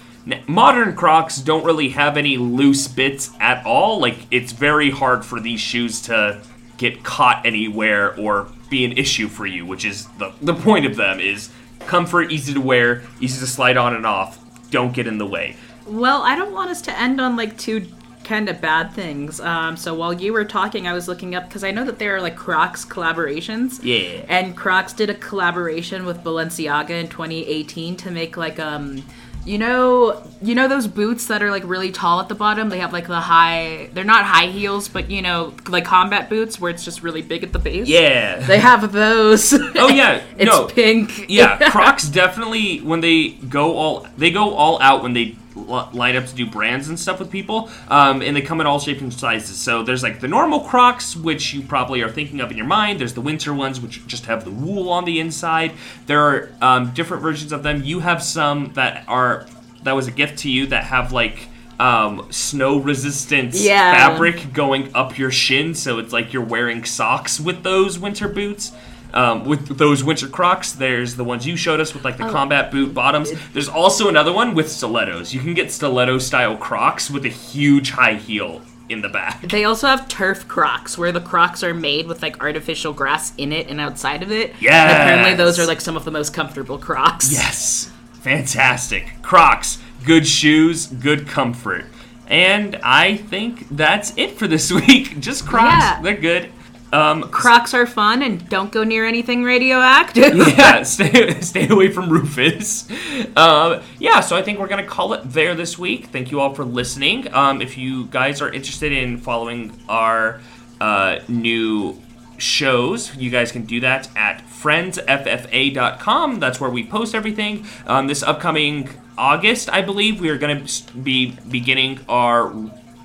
modern 0.48 0.96
Crocs 0.96 1.38
don't 1.38 1.64
really 1.64 1.90
have 1.90 2.18
any 2.18 2.38
loose 2.38 2.88
bits 2.88 3.32
at 3.40 3.66
all. 3.66 4.00
Like 4.00 4.18
it's 4.32 4.52
very 4.52 4.90
hard 4.90 5.24
for 5.24 5.40
these 5.40 5.60
shoes 5.60 6.02
to 6.04 6.42
get 6.78 7.04
caught 7.04 7.46
anywhere 7.46 8.20
or 8.20 8.48
be 8.70 8.84
an 8.86 8.94
issue 8.94 9.28
for 9.28 9.46
you, 9.46 9.66
which 9.66 9.86
is 9.86 10.08
the 10.18 10.34
the 10.42 10.54
point 10.54 10.86
of 10.86 10.96
them 10.96 11.20
is 11.20 11.52
comfort, 11.80 12.32
easy 12.32 12.54
to 12.54 12.62
wear, 12.62 13.04
easy 13.20 13.40
to 13.40 13.48
slide 13.48 13.78
on 13.78 13.96
and 13.96 14.06
off. 14.06 14.40
Don't 14.72 14.94
get 14.94 15.06
in 15.08 15.18
the 15.18 15.26
way. 15.26 15.56
Well, 15.86 16.22
I 16.22 16.36
don't 16.36 16.54
want 16.54 16.72
us 16.72 16.82
to 16.84 17.00
end 17.00 17.20
on 17.20 17.36
like 17.36 17.58
two 17.58 17.86
kind 18.32 18.48
of 18.48 18.62
bad 18.62 18.94
things. 18.94 19.42
Um, 19.42 19.76
so 19.76 19.94
while 19.94 20.14
you 20.14 20.32
were 20.32 20.46
talking, 20.46 20.88
I 20.88 20.94
was 20.94 21.10
looking 21.10 21.36
up 21.36 21.50
because 21.50 21.66
I 21.66 21.72
know 21.72 21.84
that 21.84 22.00
there 22.00 22.16
are 22.16 22.22
like 22.22 22.38
Crocs 22.38 22.86
collaborations. 22.86 23.84
Yeah. 23.84 24.24
And 24.30 24.56
Crocs 24.56 24.94
did 24.94 25.10
a 25.10 25.16
collaboration 25.16 26.06
with 26.06 26.24
Balenciaga 26.24 26.92
in 26.92 27.10
2018 27.10 27.98
to 27.98 28.12
make 28.12 28.38
like 28.38 28.58
um. 28.60 29.04
You 29.44 29.58
know, 29.58 30.22
you 30.44 30.54
know 30.54 30.68
those 30.68 30.86
boots 30.86 31.26
that 31.26 31.42
are 31.42 31.50
like 31.50 31.64
really 31.66 31.92
tall 31.92 32.20
at 32.20 32.30
the 32.30 32.36
bottom. 32.36 32.70
They 32.70 32.78
have 32.78 32.94
like 32.94 33.08
the 33.08 33.20
high. 33.20 33.90
They're 33.92 34.04
not 34.04 34.24
high 34.24 34.46
heels, 34.46 34.88
but 34.88 35.10
you 35.10 35.24
know, 35.24 35.56
like 35.68 35.84
combat 35.84 36.30
boots 36.30 36.62
where 36.62 36.70
it's 36.70 36.86
just 36.86 37.02
really 37.02 37.24
big 37.24 37.44
at 37.44 37.52
the 37.52 37.58
base. 37.58 37.88
Yeah. 37.88 38.36
They 38.46 38.60
have 38.60 38.92
those. 38.92 39.52
Oh 39.52 39.90
yeah, 39.90 40.22
it's 40.38 40.46
no. 40.46 40.68
pink. 40.68 41.26
yeah, 41.28 41.58
Crocs 41.72 42.08
definitely 42.08 42.82
when 42.82 43.02
they 43.02 43.30
go 43.30 43.76
all 43.76 44.06
they 44.16 44.30
go 44.30 44.54
all 44.54 44.80
out 44.80 45.02
when 45.02 45.14
they 45.14 45.36
line 45.56 46.16
up 46.16 46.26
to 46.26 46.36
do 46.36 46.46
brands 46.50 46.88
and 46.90 47.00
stuff 47.00 47.20
with 47.20 47.30
people, 47.30 47.70
um, 47.90 48.22
and 48.22 48.36
they 48.36 48.42
come 48.42 48.62
in 48.62 48.68
all 48.68 48.80
shapes 48.80 49.02
and 49.02 49.14
sizes. 49.14 49.58
So 49.58 49.84
there's 49.84 50.04
like 50.04 50.20
the 50.20 50.28
normal 50.28 50.62
Crocs, 50.62 51.16
which 51.16 51.54
you 51.54 51.62
probably 51.62 52.02
are 52.02 52.10
thinking 52.10 52.40
of 52.40 52.52
in 52.52 52.58
your 52.58 52.66
mind. 52.66 53.00
There's 53.00 53.14
the 53.14 53.22
winter 53.22 53.54
ones, 53.54 53.80
which 53.82 54.06
just 54.08 54.26
have 54.26 54.46
the 54.46 54.52
wool 54.52 54.90
on 54.90 55.06
the 55.06 55.20
inside. 55.20 55.72
There 56.06 56.22
are 56.22 56.50
um, 56.62 56.92
different 56.94 57.22
versions 57.24 57.52
of 57.52 57.64
them. 57.64 57.84
You 57.84 58.00
have 58.00 58.24
some 58.24 58.72
that 58.74 59.04
are 59.08 59.46
that 59.84 59.94
was 59.96 60.08
a 60.08 60.12
gift 60.12 60.40
to 60.40 60.50
you 60.50 60.68
that 60.68 60.86
have 60.86 61.12
like. 61.12 61.48
Um, 61.80 62.28
snow 62.30 62.78
resistant 62.78 63.56
Yeah. 63.56 63.96
fabric 63.96 64.54
going 64.54 64.92
up 64.94 65.18
your 65.18 65.32
shin, 65.32 65.74
so 65.74 65.98
it's 65.98 66.14
like 66.14 66.32
you're 66.32 66.44
wearing 66.46 66.84
socks 66.86 67.40
with 67.40 67.64
those 67.64 67.98
winter 67.98 68.28
boots. 68.28 68.72
Um, 69.14 69.46
with 69.46 69.78
those 69.78 70.04
winter 70.04 70.28
Crocs, 70.28 70.72
there's 70.72 71.16
the 71.16 71.24
ones 71.24 71.46
you 71.46 71.56
showed 71.58 71.80
us 71.80 71.94
with 71.94 72.06
like 72.06 72.18
the 72.18 72.30
combat 72.30 72.72
boot 72.72 72.94
bottoms. 72.94 73.32
There's 73.54 73.68
also 73.70 74.08
another 74.08 74.32
one 74.32 74.56
with 74.56 74.72
stilettos. 74.72 75.34
You 75.34 75.40
can 75.42 75.54
get 75.54 75.72
stiletto 75.72 76.18
style 76.20 76.56
Crocs 76.58 77.10
with 77.12 77.26
a 77.26 77.30
huge 77.30 77.92
high 77.92 78.14
heel 78.16 78.62
in 78.90 79.02
the 79.02 79.10
back. 79.10 79.42
They 79.44 79.64
also 79.66 79.88
have 79.88 80.08
turf 80.10 80.48
crocs, 80.48 80.98
where 80.98 81.12
the 81.14 81.22
crocs 81.22 81.64
are 81.64 81.74
made 81.74 82.08
with 82.08 82.22
like 82.22 82.42
artificial 82.42 82.92
grass 82.94 83.34
in 83.38 83.52
it 83.54 83.68
and 83.70 83.80
outside 83.80 84.22
of 84.24 84.32
it. 84.32 84.54
Yeah. 84.60 84.90
Apparently, 84.92 85.34
those 85.36 85.60
are 85.60 85.66
like 85.66 85.80
some 85.82 85.96
of 85.96 86.04
the 86.06 86.12
most 86.12 86.34
comfortable 86.34 86.78
crocs. 86.78 87.32
Yes, 87.32 87.90
fantastic 88.14 89.22
Crocs, 89.22 89.78
good 90.06 90.28
shoes, 90.28 90.88
good 90.88 91.28
comfort. 91.28 91.86
And 92.28 92.78
I 92.84 93.18
think 93.18 93.68
that's 93.70 94.14
it 94.18 94.32
for 94.38 94.48
this 94.48 94.72
week. 94.88 95.20
Just 95.20 95.46
Crocs, 95.46 95.74
Yeah. 95.84 96.02
they're 96.02 96.16
good. 96.16 96.50
Um, 96.92 97.24
Crocs 97.32 97.74
are 97.74 97.86
fun 97.86 98.22
and 98.22 98.48
don't 98.50 98.72
go 98.72 98.84
near 98.84 99.06
anything 99.06 99.44
radioactive. 99.44 100.36
yeah, 100.58 100.84
stay, 100.84 101.40
stay 101.42 101.68
away 101.70 101.90
from 101.90 102.10
Rufus. 102.10 102.90
Um, 103.36 103.82
yeah, 104.00 104.20
so 104.20 104.36
I 104.36 104.42
think 104.42 104.60
we're 104.60 104.68
going 104.68 104.84
to 104.84 104.90
call 104.90 105.14
it 105.14 105.22
there 105.26 105.56
this 105.56 105.78
week. 105.78 106.08
Thank 106.08 106.32
you 106.32 106.40
all 106.40 106.54
for 106.54 106.66
listening. 106.66 107.34
Um, 107.34 107.62
if 107.62 107.78
you 107.78 108.06
guys 108.06 108.42
are 108.42 108.52
interested 108.52 108.92
in 108.92 109.18
following 109.18 109.78
our 109.88 110.42
uh, 110.80 111.20
new 111.28 112.02
shows, 112.38 113.16
you 113.16 113.30
guys 113.30 113.52
can 113.52 113.66
do 113.66 113.80
that 113.82 114.10
at 114.16 114.44
friendsffa.com. 114.48 116.40
That's 116.40 116.60
where 116.60 116.70
we 116.70 116.86
post 116.86 117.16
everything. 117.16 117.66
Um, 117.86 118.08
this 118.08 118.24
upcoming 118.24 118.90
August, 119.18 119.70
I 119.72 119.82
believe, 119.82 120.20
we 120.20 120.30
are 120.30 120.38
going 120.38 120.66
to 120.66 120.94
be 120.94 121.38
beginning 121.50 122.00
our 122.10 122.52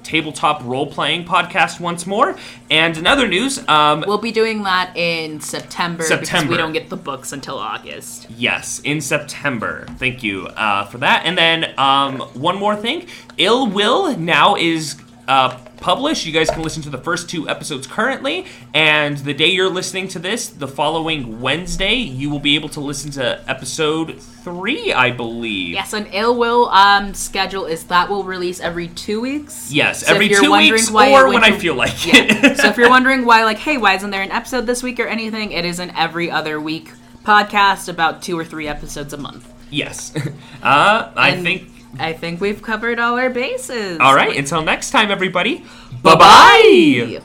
tabletop 0.06 0.62
role 0.64 0.86
playing 0.86 1.24
podcast 1.24 1.80
once 1.80 2.06
more. 2.06 2.36
And 2.70 2.96
in 2.96 3.06
other 3.06 3.26
news, 3.26 3.66
um, 3.68 4.04
We'll 4.06 4.18
be 4.18 4.32
doing 4.32 4.62
that 4.62 4.96
in 4.96 5.40
September, 5.40 5.98
because 6.04 6.08
September. 6.28 6.52
we 6.52 6.56
don't 6.56 6.72
get 6.72 6.88
the 6.88 6.96
books 6.96 7.32
until 7.32 7.58
August. 7.58 8.28
Yes, 8.30 8.80
in 8.84 9.00
September. 9.00 9.84
Thank 9.98 10.22
you 10.22 10.46
uh, 10.46 10.86
for 10.86 10.98
that. 10.98 11.26
And 11.26 11.36
then 11.36 11.74
um, 11.78 12.20
one 12.34 12.56
more 12.56 12.76
thing 12.76 13.06
Ill 13.36 13.66
Will 13.68 14.16
now 14.16 14.54
is 14.56 14.96
uh, 15.28 15.58
published. 15.78 16.26
You 16.26 16.32
guys 16.32 16.50
can 16.50 16.62
listen 16.62 16.82
to 16.82 16.90
the 16.90 16.98
first 16.98 17.28
two 17.30 17.48
episodes 17.48 17.86
currently. 17.86 18.46
And 18.74 19.16
the 19.18 19.34
day 19.34 19.48
you're 19.48 19.68
listening 19.70 20.08
to 20.08 20.18
this, 20.18 20.48
the 20.48 20.68
following 20.68 21.40
Wednesday, 21.40 21.94
you 21.94 22.30
will 22.30 22.38
be 22.40 22.54
able 22.54 22.68
to 22.70 22.80
listen 22.80 23.10
to 23.12 23.42
episode 23.48 24.20
three, 24.20 24.92
I 24.92 25.10
believe. 25.10 25.74
Yes, 25.74 25.92
an 25.92 26.06
ill 26.12 26.36
will 26.36 26.68
um, 26.70 27.14
schedule 27.14 27.66
is 27.66 27.84
that 27.84 28.08
will 28.08 28.24
release 28.24 28.60
every 28.60 28.88
two 28.88 29.20
weeks. 29.20 29.70
Yes, 29.72 30.06
So 30.06 30.14
every 30.14 30.28
two 30.28 30.52
weeks 30.52 30.90
why 30.90 31.12
or 31.12 31.28
when 31.28 31.44
I 31.44 31.58
feel 31.58 31.74
like 31.74 32.06
Yeah. 32.06 32.14
it. 32.16 32.56
so 32.58 32.68
if 32.68 32.76
you're 32.76 32.88
wondering 32.90 33.24
why, 33.26 33.44
like, 33.44 33.58
hey, 33.58 33.76
why 33.76 33.94
isn't 33.94 34.10
there 34.10 34.22
an 34.22 34.30
episode 34.32 34.66
this 34.66 34.82
week 34.82 34.98
or 35.00 35.06
anything? 35.06 35.52
It 35.52 35.64
is 35.64 35.78
an 35.78 35.90
every 35.96 36.30
other 36.30 36.60
week 36.60 36.92
podcast, 37.24 37.88
about 37.88 38.22
two 38.22 38.38
or 38.38 38.44
three 38.44 38.68
episodes 38.68 39.12
a 39.12 39.16
month. 39.16 39.52
yes. 39.70 40.12
Uh, 40.62 41.12
I 41.14 41.30
And 41.30 41.42
think. 41.44 41.68
I 41.98 42.12
think 42.12 42.40
we've 42.40 42.62
covered 42.62 42.98
all 42.98 43.18
our 43.18 43.30
bases. 43.30 43.98
All 44.00 44.14
right, 44.14 44.36
until 44.36 44.62
next 44.62 44.90
time, 44.90 45.10
everybody. 45.10 45.64
Bye 46.02 46.16
bye. 46.16 47.20